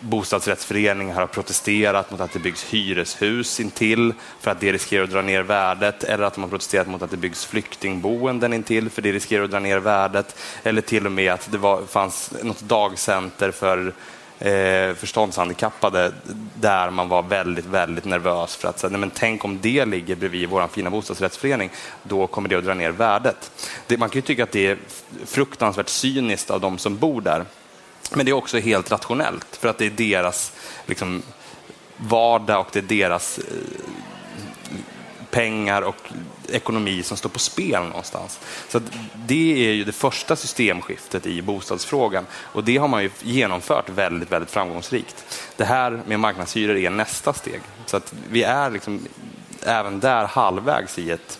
[0.00, 5.22] bostadsrättsföreningar har protesterat mot att det byggs hyreshus intill för att det riskerar att dra
[5.22, 9.12] ner värdet eller att de har protesterat mot att det byggs flyktingboenden intill för det
[9.12, 13.50] riskerar att dra ner värdet eller till och med att det var, fanns något dagcenter
[13.50, 13.92] för
[14.38, 16.12] eh, förståndshandikappade
[16.54, 20.16] där man var väldigt, väldigt nervös för att säga, nej men tänk om det ligger
[20.16, 21.70] bredvid vår fina bostadsrättsförening,
[22.02, 23.50] då kommer det att dra ner värdet.
[23.86, 24.78] Det, man kan ju tycka att det är
[25.26, 27.44] fruktansvärt cyniskt av de som bor där.
[28.10, 30.52] Men det är också helt rationellt för att det är deras
[30.86, 31.22] liksom,
[31.96, 33.44] vardag och det är deras eh,
[35.30, 35.96] pengar och
[36.48, 38.40] ekonomi som står på spel någonstans.
[38.68, 38.80] Så
[39.14, 44.32] det är ju det första systemskiftet i bostadsfrågan och det har man ju genomfört väldigt,
[44.32, 45.24] väldigt framgångsrikt.
[45.56, 47.60] Det här med marknadshyror är nästa steg.
[47.86, 49.00] Så att vi är liksom
[49.66, 51.38] även där halvvägs i ett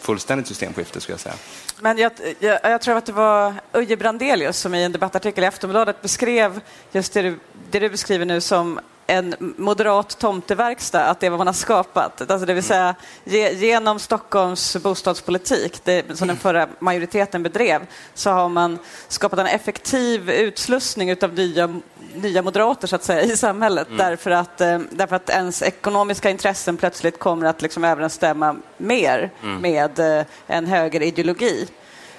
[0.00, 1.34] fullständigt systemskifte skulle jag säga.
[1.80, 5.46] Men jag, jag, jag, tror att det var Uje Brandelius som i en debattartikel i
[5.46, 6.60] Aftonbladet beskrev
[6.92, 7.38] just det du,
[7.70, 12.30] det du beskriver nu som en moderat tomteverkstad, att det är vad man har skapat.
[12.30, 18.30] Alltså det vill säga ge, genom Stockholms bostadspolitik, det, som den förra majoriteten bedrev, så
[18.30, 21.80] har man skapat en effektiv utslussning av nya,
[22.14, 23.86] nya moderater så att säga, i samhället.
[23.86, 23.98] Mm.
[23.98, 29.60] Därför, att, eh, därför att ens ekonomiska intressen plötsligt kommer att liksom överensstämma mer mm.
[29.60, 31.68] med eh, en högerideologi.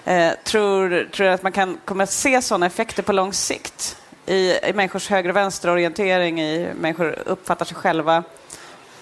[0.05, 3.97] Eh, tror, tror du att man kan kommer att se sådana effekter på lång sikt?
[4.27, 8.23] I, i människors höger och vänsterorientering, i människor uppfattar sig själva?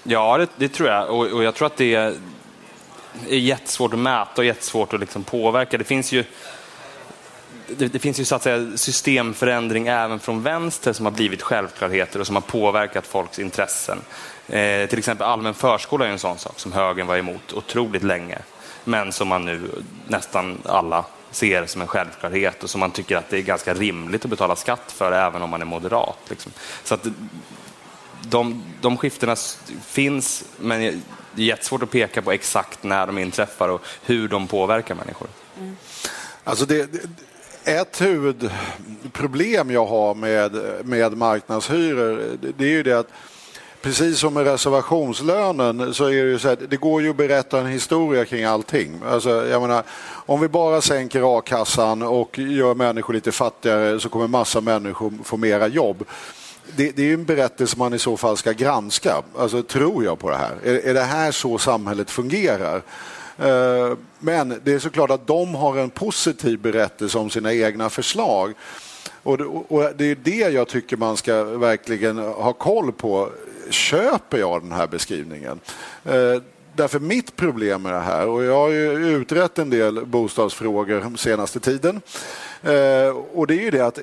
[0.03, 1.09] Ja, det, det tror jag.
[1.09, 2.13] Och, och, jag tror att det är,
[3.27, 5.77] jättesvårt att mäta och jättesvårt att liksom påverka.
[5.77, 6.23] Det finns ju
[7.67, 12.19] det, det, finns ju så att säga systemförändring även från vänster som har blivit självklarheter
[12.19, 13.97] och som har påverkat folks intressen.
[14.47, 18.37] Eh, till exempel allmän förskola är en sån sak som högern var emot otroligt länge,
[18.83, 19.69] men som man nu
[20.07, 24.25] nästan alla ser som en självklarhet och som man tycker att det är ganska rimligt
[24.25, 26.17] att betala skatt för även om man är moderat.
[26.29, 26.51] Liksom.
[26.83, 27.07] Så att
[28.21, 29.35] de, de skiftena
[29.85, 34.47] finns, men det är jättesvårt att peka på exakt när de inträffar och hur de
[34.47, 35.27] påverkar människor.
[35.59, 35.77] Mm.
[36.43, 36.89] Alltså det,
[37.63, 43.09] ett huvudproblem jag har med, med marknadshyror det är ju det att
[43.85, 47.59] precis som med reservationslönen så är det ju så att det går ju att berätta
[47.59, 49.01] en historia kring allting.
[49.05, 49.83] Alltså, jag menar,
[50.25, 55.37] om vi bara sänker a-kassan och gör människor lite fattigare så kommer massa människor få
[55.37, 56.03] mera jobb.
[56.75, 59.15] Det, det, är en berättelse man i så fall ska granska.
[59.37, 60.55] Alltså, tror jag på det här?
[60.63, 62.81] Är, är det här så samhället fungerar?
[63.37, 68.53] Eh, men det är såklart att de har en positiv berättelse om sina egna förslag.
[69.23, 69.39] Och
[69.71, 73.29] och det är det jag tycker man ska verkligen ha koll på
[73.69, 75.59] köper jag den här beskrivningen?
[76.03, 76.41] Eh,
[76.75, 81.17] därför mitt problem med det här, och jag har ju utrett en del bostadsfrågor den
[81.17, 82.01] senaste tiden,
[82.63, 83.99] eh, och det är ju det att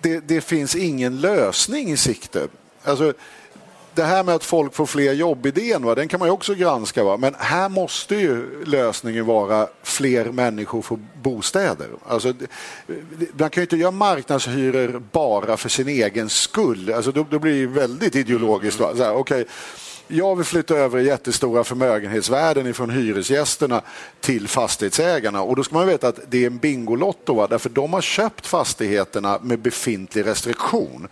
[0.00, 2.48] det, det finns ingen lösning i sikte.
[2.84, 3.12] Alltså,
[3.94, 7.04] det här med att folk får fler jobb-idén, va, den kan man ju också granska.
[7.04, 7.16] Va?
[7.16, 11.88] Men här måste ju lösningen vara fler människor får bostäder.
[12.08, 12.34] Alltså,
[13.32, 16.92] man kan ju inte göra marknadshyror bara för sin egen skull.
[16.92, 18.80] Alltså, då, då blir det väldigt ideologiskt.
[18.80, 18.96] Va?
[18.96, 19.44] Så här, okay,
[20.08, 23.82] jag vill flytta över jättestora förmögenhetsvärden från hyresgästerna
[24.20, 25.42] till fastighetsägarna.
[25.42, 27.46] Och då ska man veta att det är en Bingolotto, va?
[27.46, 31.08] därför de har köpt fastigheterna med befintlig restriktion.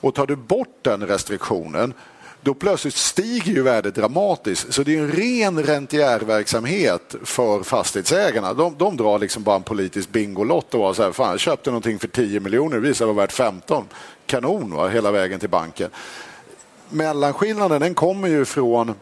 [0.00, 1.94] Och tar du bort den restriktionen
[2.42, 4.74] då plötsligt stiger ju värdet dramatiskt.
[4.74, 8.54] Så det är en ren rentierverksamhet för fastighetsägarna.
[8.54, 11.70] De, de drar liksom bara en politisk bingolott och var så här, fan jag köpte
[11.70, 13.84] någonting för 10 miljoner, det visar vara värt 15.
[14.26, 14.88] Kanon va?
[14.88, 15.90] hela vägen till banken.
[16.90, 18.94] Mellanskillnaden den kommer ju från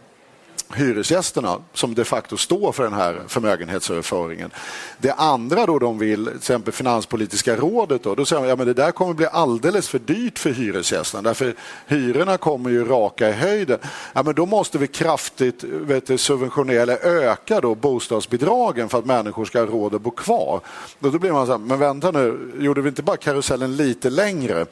[0.75, 4.51] hyresgästerna som de facto står för den här förmögenhetsöverföringen.
[4.99, 8.65] Det andra då de vill, till exempel Finanspolitiska rådet, då, då säger de att ja,
[8.65, 11.55] det där kommer bli alldeles för dyrt för hyresgästerna därför
[11.87, 13.79] hyrorna kommer ju raka i höjden.
[14.13, 19.05] Ja, men då måste vi kraftigt vet du, subventionera eller öka då bostadsbidragen för att
[19.05, 20.61] människor ska ha råd att bo kvar.
[20.99, 24.11] Då, då blir man så här, men vänta nu, gjorde vi inte bara karusellen lite
[24.11, 24.67] längre?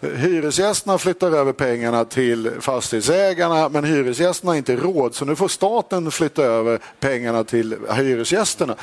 [0.00, 6.10] Hyresgästerna flyttar över pengarna till fastighetsägarna men hyresgästerna har inte råd så nu får staten
[6.10, 8.76] flytta över pengarna till hyresgästerna.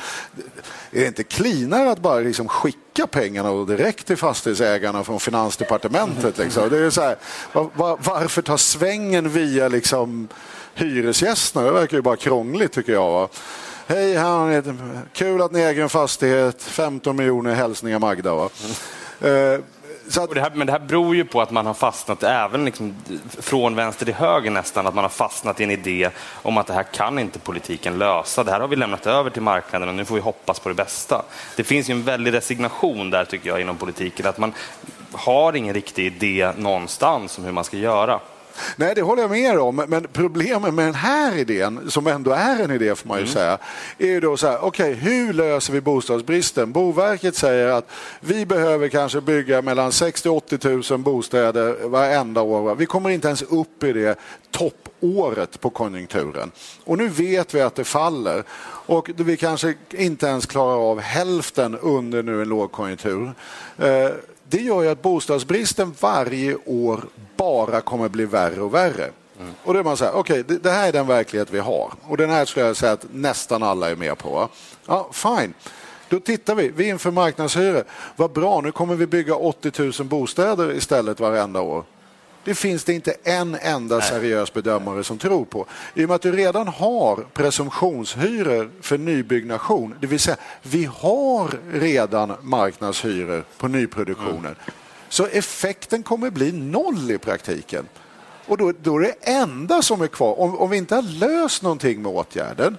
[0.90, 6.38] Är det inte cleanare att bara liksom skicka pengarna direkt till fastighetsägarna från Finansdepartementet?
[6.38, 6.68] Liksom?
[6.68, 7.16] Det är så här,
[7.52, 10.28] var, var, varför ta svängen via liksom
[10.74, 11.66] hyresgästerna?
[11.66, 13.12] Det verkar ju bara krångligt tycker jag.
[13.12, 13.28] Va?
[13.86, 14.76] Hej, här
[15.12, 18.34] kul att ni äger en fastighet, 15 miljoner hälsningar Magda.
[18.34, 18.48] Va?
[19.22, 19.62] Mm.
[20.16, 20.34] Att...
[20.34, 22.94] Det här, men det här beror ju på att man har fastnat, även liksom
[23.38, 26.10] från vänster till höger nästan, att man har fastnat i en idé
[26.42, 28.44] om att det här kan inte politiken lösa.
[28.44, 30.74] Det här har vi lämnat över till marknaden och nu får vi hoppas på det
[30.74, 31.22] bästa.
[31.56, 34.52] Det finns ju en väldig resignation där tycker jag inom politiken, att man
[35.12, 38.20] har ingen riktig idé någonstans om hur man ska göra.
[38.76, 39.76] Nej, det håller jag med om.
[39.88, 43.34] Men problemet med den här idén, som ändå är en idé får man ju mm.
[43.34, 43.58] säga,
[43.98, 46.72] är ju då så här, okej, okay, hur löser vi bostadsbristen?
[46.72, 47.90] Boverket säger att
[48.20, 52.74] vi behöver kanske bygga mellan 60 80 000 bostäder varenda år.
[52.74, 54.18] Vi kommer inte ens upp i det
[54.50, 56.50] toppåret på konjunkturen.
[56.84, 58.44] Och nu vet vi att det faller.
[58.86, 63.32] Och vi kanske inte ens klarar av hälften under nu en lågkonjunktur.
[64.48, 67.04] Det gör ju att bostadsbristen varje år
[67.36, 69.10] bara kommer bli värre och värre.
[69.40, 69.52] Mm.
[69.64, 71.58] Och då är man så här, okej, okay, det, det, här är den verklighet vi
[71.58, 71.92] har.
[72.02, 74.48] Och den här skulle jag säga att nästan alla är med på.
[74.86, 75.54] Ja, fine.
[76.08, 77.84] Då tittar vi, vi inför marknadshyror.
[78.16, 81.84] Vad bra, nu kommer vi bygga 80 000 bostäder istället varenda år.
[82.48, 85.66] Det finns det inte en enda seriös bedömare som tror på.
[85.94, 91.50] I och med att du redan har presumtionshyror för nybyggnation, det vill säga vi har
[91.72, 94.38] redan marknadshyror på nyproduktionen.
[94.38, 94.56] Mm.
[95.08, 97.88] Så effekten kommer bli noll i praktiken.
[98.46, 101.62] Och då, då är det enda som är kvar, om, om vi inte har löst
[101.62, 102.78] någonting med åtgärden,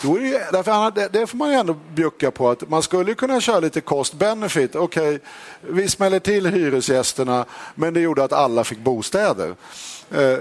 [0.00, 3.14] då är det, därför det, det får man ju ändå bjucka på att man skulle
[3.14, 4.76] kunna köra lite cost benefit.
[4.76, 5.18] Okej, okay,
[5.60, 9.54] vi smäller till hyresgästerna men det gjorde att alla fick bostäder.
[10.10, 10.38] Eh,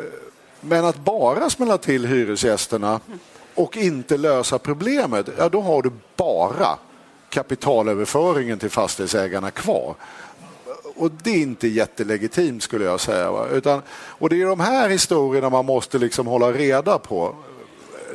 [0.61, 2.99] men att bara smälla till hyresgästerna
[3.55, 6.77] och inte lösa problemet, ja då har du bara
[7.29, 9.95] kapitalöverföringen till fastighetsägarna kvar.
[10.95, 13.45] Och det är inte jättelegitimt skulle jag säga.
[13.51, 17.35] Utan, och det är de här historierna man måste liksom hålla reda på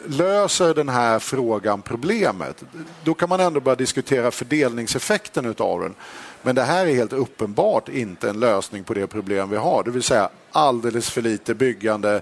[0.06, 2.64] löser den här frågan problemet,
[3.04, 5.94] då kan man ändå börja diskutera fördelningseffekten av den.
[6.42, 9.90] Men det här är helt uppenbart inte en lösning på det problem vi har, det
[9.90, 12.20] vill säga alldeles för lite byggande,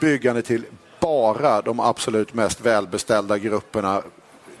[0.00, 0.64] byggande till
[1.00, 4.02] bara de absolut mest välbeställda grupperna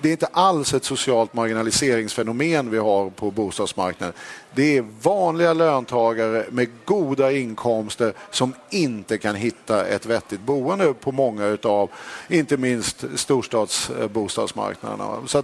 [0.00, 4.14] det är inte alls ett socialt marginaliseringsfenomen vi har på bostadsmarknaden.
[4.54, 11.12] Det är vanliga löntagare med goda inkomster som inte kan hitta ett vettigt boende på
[11.12, 11.90] många av,
[12.28, 15.18] inte minst storstadsbostadsmarknaderna.
[15.26, 15.42] Så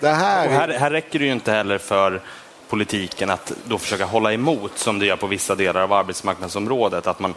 [0.00, 0.48] det här...
[0.48, 0.68] här...
[0.68, 2.22] här räcker det ju inte heller för
[2.68, 7.18] politiken att då försöka hålla emot som det gör på vissa delar av arbetsmarknadsområdet, att
[7.18, 7.34] man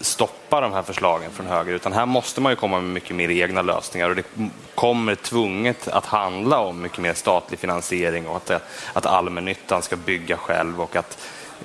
[0.00, 3.30] stoppar de här förslagen från höger, utan här måste man ju komma med mycket mer
[3.30, 4.08] egna lösningar.
[4.08, 4.26] Och det
[4.74, 10.36] kommer tvunget att handla om mycket mer statlig finansiering och att, att allmännyttan ska bygga
[10.36, 11.18] själv och att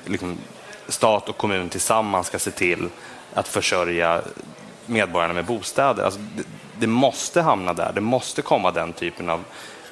[0.06, 0.38] liksom,
[0.88, 2.90] stat och kommun tillsammans ska se till
[3.34, 4.22] att försörja
[4.86, 6.04] medborgarna med bostäder.
[6.04, 6.44] Alltså, det,
[6.80, 9.44] det måste hamna där, det måste komma den typen av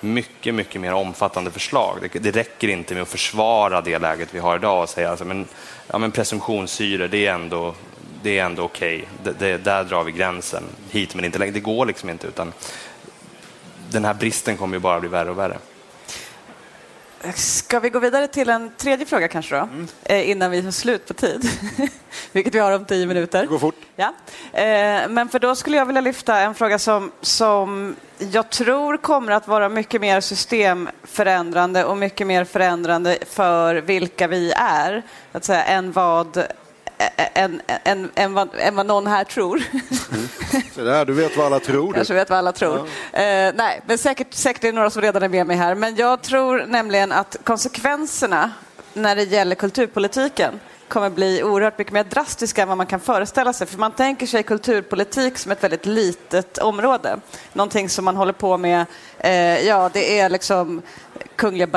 [0.03, 2.09] mycket, mycket mer omfattande förslag.
[2.13, 5.25] Det, det räcker inte med att försvara det läget vi har idag och säga alltså,
[5.25, 5.47] men,
[5.87, 7.73] ja, men presumtionshyror, det är ändå
[8.23, 9.07] det är ändå okej.
[9.21, 9.57] Okay.
[9.57, 10.63] Där drar vi gränsen.
[10.89, 11.53] Hit men inte längre.
[11.53, 12.27] Det går liksom inte.
[12.27, 12.53] utan
[13.89, 15.57] Den här bristen kommer ju bara bli värre och värre.
[17.31, 19.61] Ska vi gå vidare till en tredje fråga kanske då?
[19.61, 19.87] Mm.
[20.03, 21.49] Eh, innan vi har slut på tid.
[22.31, 23.41] Vilket vi har om tio minuter.
[23.41, 23.75] Det går fort.
[23.95, 24.13] Ja.
[24.53, 29.31] Eh, men för då skulle jag vilja lyfta en fråga som, som jag tror kommer
[29.31, 35.63] att vara mycket mer systemförändrande och mycket mer förändrande för vilka vi är, att säga,
[35.63, 36.43] än vad
[37.33, 39.61] än, än, än, vad, än vad någon här tror.
[40.11, 40.27] Mm.
[40.75, 41.93] Så där, du vet vad alla tror.
[41.93, 42.87] Kanske vet vad alla tror.
[43.11, 43.19] Ja.
[43.19, 45.75] Eh, nej, men säkert, säkert är det några som redan är med mig här.
[45.75, 48.51] Men jag tror nämligen att konsekvenserna
[48.93, 53.53] när det gäller kulturpolitiken kommer bli oerhört mycket mer drastiska än vad man kan föreställa
[53.53, 53.67] sig.
[53.67, 57.19] För man tänker sig kulturpolitik som ett väldigt litet område.
[57.53, 58.85] Någonting som man håller på med,
[59.19, 60.81] eh, ja det är liksom
[61.35, 61.67] Kungliga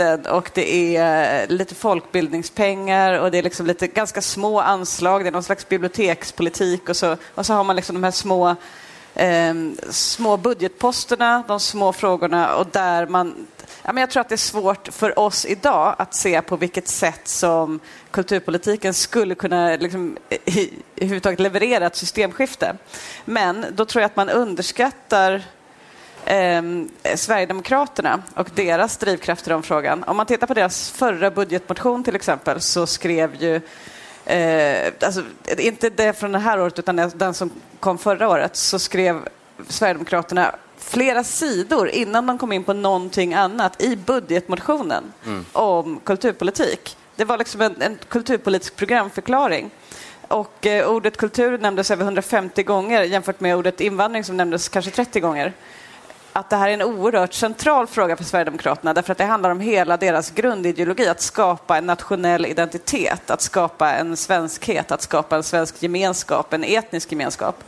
[0.00, 5.24] Balett och det är eh, lite folkbildningspengar och det är liksom lite ganska små anslag.
[5.24, 8.56] Det är någon slags bibliotekspolitik och så, och så har man liksom de här små
[9.14, 9.54] eh,
[9.90, 13.46] små budgetposterna, de små frågorna och där man
[13.82, 16.88] Ja, men jag tror att det är svårt för oss idag att se på vilket
[16.88, 17.80] sätt som
[18.10, 22.76] kulturpolitiken skulle kunna liksom, eh, i, i, leverera ett systemskifte.
[23.24, 25.42] Men då tror jag att man underskattar
[26.24, 26.62] eh,
[27.16, 30.04] Sverigedemokraterna och deras drivkrafter om frågan.
[30.04, 33.60] Om man tittar på deras förra budgetmotion till exempel så skrev ju
[34.24, 35.22] eh, alltså,
[35.58, 37.50] inte det från det här året utan den som
[37.80, 39.28] kom förra året så skrev
[39.68, 45.44] Sverigedemokraterna flera sidor innan de kom in på någonting annat i budgetmotionen mm.
[45.52, 46.96] om kulturpolitik.
[47.16, 49.70] Det var liksom en, en kulturpolitisk programförklaring.
[50.28, 54.90] Och eh, ordet kultur nämndes över 150 gånger jämfört med ordet invandring som nämndes kanske
[54.90, 55.52] 30 gånger
[56.32, 59.60] att det här är en oerhört central fråga för Sverigedemokraterna därför att det handlar om
[59.60, 65.42] hela deras grundideologi, att skapa en nationell identitet, att skapa en svenskhet, att skapa en
[65.42, 67.64] svensk gemenskap, en etnisk gemenskap.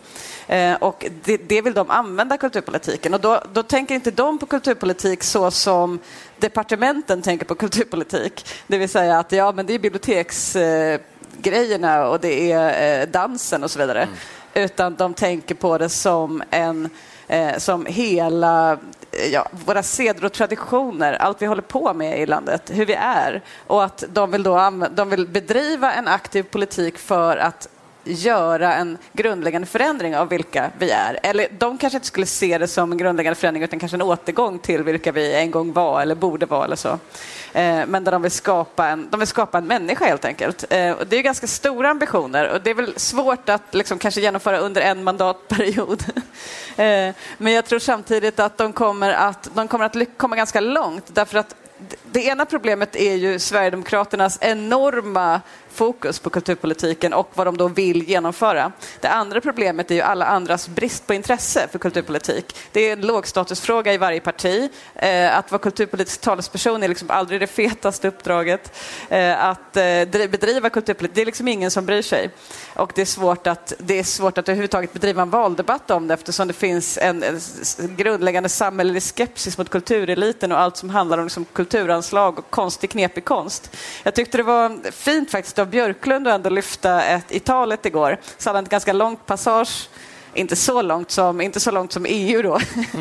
[0.47, 4.47] Eh, och det, det, vill de använda kulturpolitiken och då, då tänker inte de på
[4.47, 5.99] kulturpolitik så som
[6.39, 12.53] departementen tänker på kulturpolitik, det vill säga att ja, men det är biblioteksgrejerna och det
[12.53, 14.15] är eh, dansen och så vidare, mm.
[14.55, 16.91] utan de tänker på det som en
[17.33, 18.73] eh, som hela
[19.13, 22.95] eh, ja, våra seder och traditioner, allt vi håller på med i landet, hur vi
[22.95, 23.43] är.
[23.67, 27.69] Och att de vill, då de vill bedriva en aktiv politik för att
[28.05, 31.19] göra en grundläggande förändring av vilka vi är.
[31.23, 34.59] Eller de kanske inte skulle se det som en grundläggande förändring utan kanske en återgång
[34.59, 36.89] till vilka vi en gång var eller borde vara eller så.
[37.53, 40.65] Eh, men där de vill skapa en, de vill skapa en människa helt enkelt.
[40.71, 44.21] Eh, och det är ganska stora ambitioner och det är väl svårt att liksom kanske
[44.21, 46.05] genomföra under en mandatperiod.
[46.77, 51.15] Eh, men jag tror samtidigt att de kommer att, de kommer att komma ganska långt
[51.15, 51.55] därför att
[52.13, 55.41] det ena problemet är ju Sverigedemokraternas enorma
[55.73, 58.73] fokus på kulturpolitiken och vad de då vill genomföra.
[59.01, 62.57] Det andra problemet är ju alla andras brist på intresse för kulturpolitik.
[62.73, 64.71] Det är en lågstatusfråga i varje parti.
[64.95, 68.79] Eh, att vara kulturpolitisk talesperson är liksom aldrig det fetaste uppdraget.
[69.09, 69.83] Eh, att eh,
[70.13, 72.31] bedriva kulturpolitik, det är liksom ingen som bryr sig.
[72.75, 76.15] Och det är svårt att, det är svårt att överhuvudtaget bedriva en valdebatt om det
[76.15, 77.25] eftersom det finns en,
[77.97, 81.45] grundläggande samhällelig skepsis mot kultureliten och allt som handlar om liksom
[82.03, 83.77] kulturanslag och konstig knepig konst.
[84.03, 88.19] Jag tyckte det var fint faktiskt av Björklund att ändå lyfta ett, i talet igår.
[88.39, 89.89] Så hade han ett ganska långt passage
[90.35, 92.59] inte så långt som, inte så långt som EU då,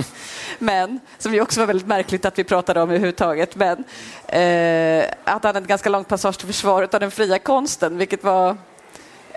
[0.60, 3.56] men som ju också var väldigt märkligt att vi pratade om överhuvudtaget.
[3.56, 3.84] Men
[4.28, 8.24] eh, att han hade ett ganska långt passage till försvaret av den fria konsten, vilket
[8.24, 8.58] var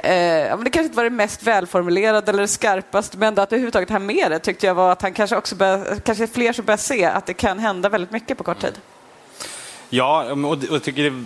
[0.05, 3.99] Eh, det kanske inte var det mest välformulerade eller skarpast, skarpaste, men att överhuvudtaget ha
[3.99, 7.05] med det tyckte jag var att han kanske också bör, kanske fler som börjar se
[7.05, 8.81] att det kan hända väldigt mycket på kort tid.
[9.95, 11.25] Ja, och jag tycker det,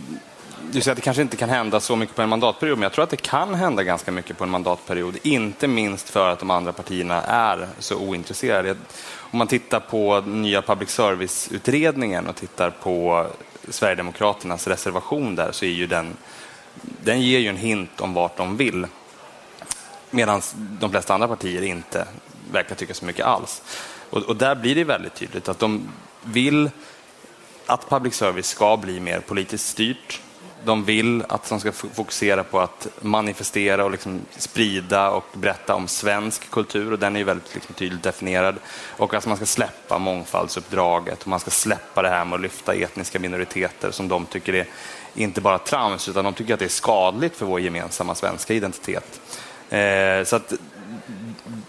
[0.70, 2.92] du säger att det kanske inte kan hända så mycket på en mandatperiod, men jag
[2.92, 5.18] tror att det kan hända ganska mycket på en mandatperiod.
[5.22, 8.76] Inte minst för att de andra partierna är så ointresserade.
[9.14, 13.26] Om man tittar på nya public service-utredningen och tittar på
[13.68, 16.16] Sverigedemokraternas reservation där så är ju den
[17.04, 18.86] den ger ju en hint om vart de vill.
[20.10, 20.40] Medan
[20.80, 22.06] de flesta andra partier inte
[22.52, 23.62] verkar tycka så mycket alls.
[24.10, 25.88] Och, och, där blir det väldigt tydligt att de
[26.22, 26.70] vill
[27.68, 30.20] att public service ska bli mer politiskt styrt.
[30.64, 35.88] De vill att de ska fokusera på att manifestera och liksom sprida och berätta om
[35.88, 38.56] svensk kultur och den är ju väldigt liksom tydligt definierad.
[38.96, 42.74] Och att man ska släppa mångfaldsuppdraget och man ska släppa det här med att lyfta
[42.74, 44.66] etniska minoriteter som de tycker är
[45.14, 49.20] inte bara trams, utan de tycker att det är skadligt för vår gemensamma svenska identitet.
[49.70, 50.52] Eh, så att,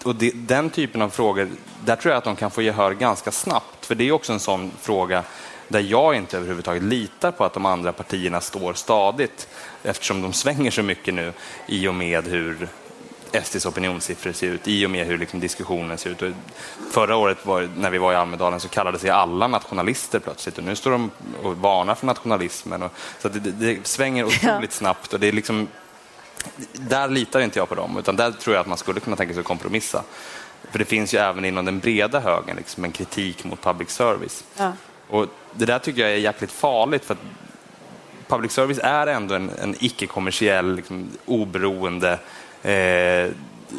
[0.04, 1.50] och det, den typen av frågor,
[1.86, 4.40] där tror jag att de kan få gehör ganska snabbt, för det är också en
[4.40, 5.24] sån fråga
[5.70, 9.48] där jag inte överhuvudtaget litar på att de andra partierna står stadigt
[9.84, 11.34] eftersom de svänger så mycket nu
[11.68, 12.68] i och med hur
[13.44, 16.22] SDs opinionssiffror ser ut i och med hur liksom diskussionen ser ut.
[16.22, 16.32] Och
[16.92, 20.64] förra året var, när vi var i Almedalen så kallade sig alla nationalister plötsligt och
[20.64, 21.12] nu står de
[21.44, 22.84] och varnar för nationalismen.
[22.84, 25.68] Och, så det, det, svänger otroligt snabbt och det är liksom,
[26.74, 29.34] där litar inte jag på dem utan där tror jag att man skulle kunna tänka
[29.34, 30.04] sig att kompromissa.
[30.72, 34.44] För det finns ju även inom den breda högen liksom en kritik mot public service.
[34.58, 34.74] Ja.
[35.10, 37.20] Och Det där tycker jag är jäkligt farligt för att
[38.28, 42.20] public service är ändå en, en icke-kommersiell, liksom, oberoende
[42.64, 43.32] eh,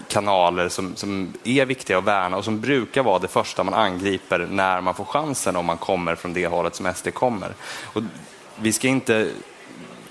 [0.09, 4.49] kanaler som, som är viktiga att värna och som brukar vara det första man angriper
[4.51, 7.55] när man får chansen om man kommer från det hållet som SD kommer.
[7.85, 8.03] Och
[8.57, 9.29] vi ska inte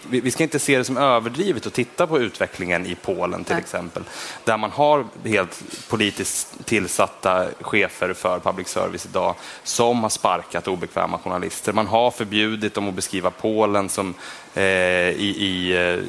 [0.10, 3.62] vi ska inte se det som överdrivet att titta på utvecklingen i Polen till Nej.
[3.62, 4.04] exempel,
[4.44, 11.18] där man har helt politiskt tillsatta chefer för public service idag som har sparkat obekväma
[11.18, 11.74] journalister.
[11.74, 14.14] Man har förbjudit dem att beskriva Polen som
[14.54, 16.04] eh, i, i eh,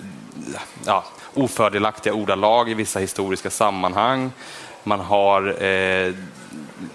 [0.87, 4.33] ja, ofördelaktiga ordalag i vissa historiska sammanhang.
[4.85, 6.15] Man har eh,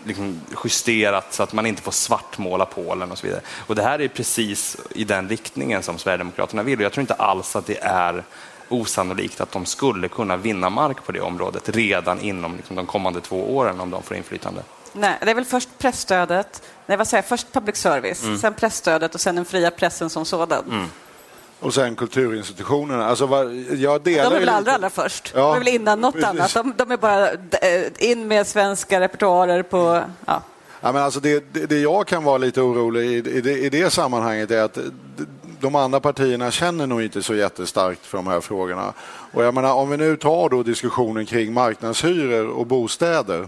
[0.05, 3.41] liksom justerat så att man inte får svartmåla Polen och så vidare.
[3.67, 6.79] Och det här är precis i den riktningen som Sverigedemokraterna vill.
[6.79, 8.23] Och jag tror inte alls att det är
[8.69, 13.21] osannolikt att de skulle kunna vinna mark på det området redan inom liksom, de kommande
[13.21, 14.61] två åren om de får inflytande.
[14.93, 18.38] Nej, det är väl först pressstödet, nej vad säger jag, först public service, mm.
[18.38, 20.63] sen pressstödet och sen den fria pressen som sådan.
[20.69, 20.88] Mm.
[21.59, 23.05] Och sen kulturinstitutionerna.
[23.05, 25.31] Alltså, jag delar de är väl allra, allra först?
[25.35, 26.29] Ja, de är väl innan något precis.
[26.29, 26.53] annat?
[26.53, 30.03] De, de, är bara eh, in med svenska repertoarer på...
[30.25, 30.41] Ja.
[30.81, 33.69] Ja, men alltså det, det, det jag kan vara lite orolig i, i, det, i
[33.69, 34.77] det sammanhanget är att
[35.59, 38.93] de andra partierna känner nog inte så jättestarkt för de här frågorna.
[39.31, 43.47] Och jag menar, om vi nu tar då diskussionen kring marknadshyror och bostäder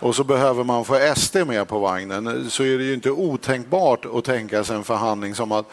[0.00, 4.06] och så behöver man få SD med på vagnen så är det ju inte otänkbart
[4.14, 5.66] att tänka sig en förhandling som att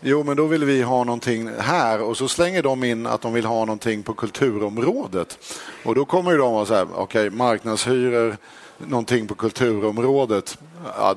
[0.00, 3.32] Jo, men då vill vi ha någonting här och så slänger de in att de
[3.32, 5.38] vill ha någonting på kulturområdet.
[5.84, 8.36] Och då kommer ju de att säga, okej, okay, marknadshyror,
[8.78, 10.58] någonting på kulturområdet.
[10.96, 11.14] Ja,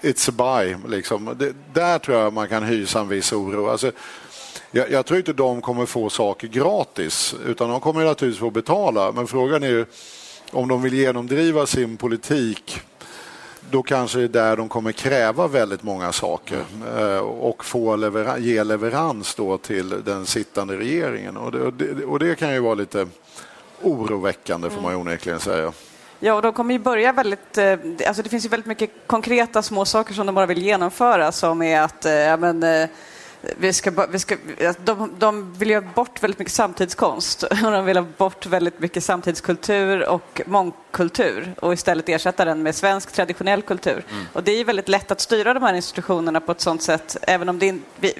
[0.00, 1.34] it's a buy, liksom.
[1.38, 3.68] Det, där tror jag man kan hysa en viss oro.
[3.68, 3.92] Alltså,
[4.70, 9.12] jag, jag, tror inte de kommer få saker gratis, utan de kommer naturligtvis få betala.
[9.12, 9.86] Men frågan är ju
[10.52, 12.80] om de vill genomdriva sin politik
[13.70, 16.64] då kanske det är där de kommer kräva väldigt många saker
[16.98, 21.36] eh, och få lever ge leverans då till den sittande regeringen.
[21.36, 23.06] Och det, och det, och det kan ju vara lite
[23.82, 25.06] oroväckande får man ju mm.
[25.06, 25.72] onekligen säga.
[26.20, 27.58] Ja, och de kommer ju börja väldigt...
[27.58, 31.32] Eh, alltså det finns ju väldigt mycket konkreta små saker som de bara vill genomföra
[31.32, 32.88] som är att eh, ja, men,
[33.42, 34.36] vi ska, vi ska,
[34.84, 39.04] de, de vill ha bort väldigt mycket samtidskonst och de vill ha bort väldigt mycket
[39.04, 44.04] samtidskultur och mångkultur och istället ersätta den med svensk traditionell kultur.
[44.10, 44.24] Mm.
[44.32, 47.48] Och det är väldigt lätt att styra de här institutionerna på ett sådant sätt, även
[47.48, 48.12] om det är, vi,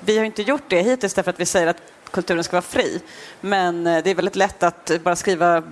[0.00, 3.00] vi har inte gjort det hittills därför att vi säger att kulturen ska vara fri.
[3.40, 5.62] Men eh, det är väldigt lätt att bara skriva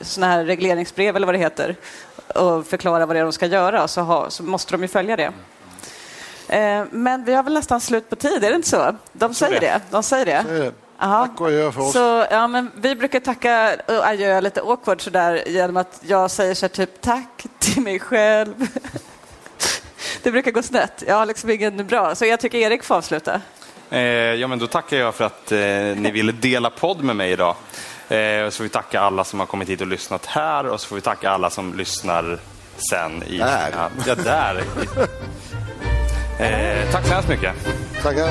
[0.00, 1.76] såna här regleringsbrev eller vad det heter
[2.34, 5.16] och förklara vad det är de ska göra så, ha, så måste de ju följa
[5.16, 5.32] det.
[6.50, 8.96] Eh, men vi har väl nästan slut på tid, är det inte så?
[9.12, 9.80] De säger det.
[9.90, 10.44] De säger det.
[10.48, 10.72] Säger det.
[11.00, 11.92] Tack och adjö för oss.
[11.92, 16.54] Så, ja, men vi brukar tacka och adjö lite awkward sådär genom att jag säger
[16.54, 18.54] så typ tack till mig själv.
[20.22, 21.04] det brukar gå snett.
[21.06, 23.40] Jag har liksom ingen bra, så jag tycker Erik får avsluta.
[23.90, 25.58] Eh, ja, men då tackar jag för att eh,
[25.96, 27.56] ni ville dela podd med mig idag.
[28.08, 30.88] Eh, så får vi tacka alla som har kommit hit och lyssnat här och så
[30.88, 32.38] får vi tacka alla som lyssnar
[32.90, 33.22] sen.
[33.22, 33.70] I, där.
[33.76, 34.64] Ja, ja, där.
[36.40, 37.54] Eh, tack så hemskt mycket.
[38.02, 38.28] Tackar.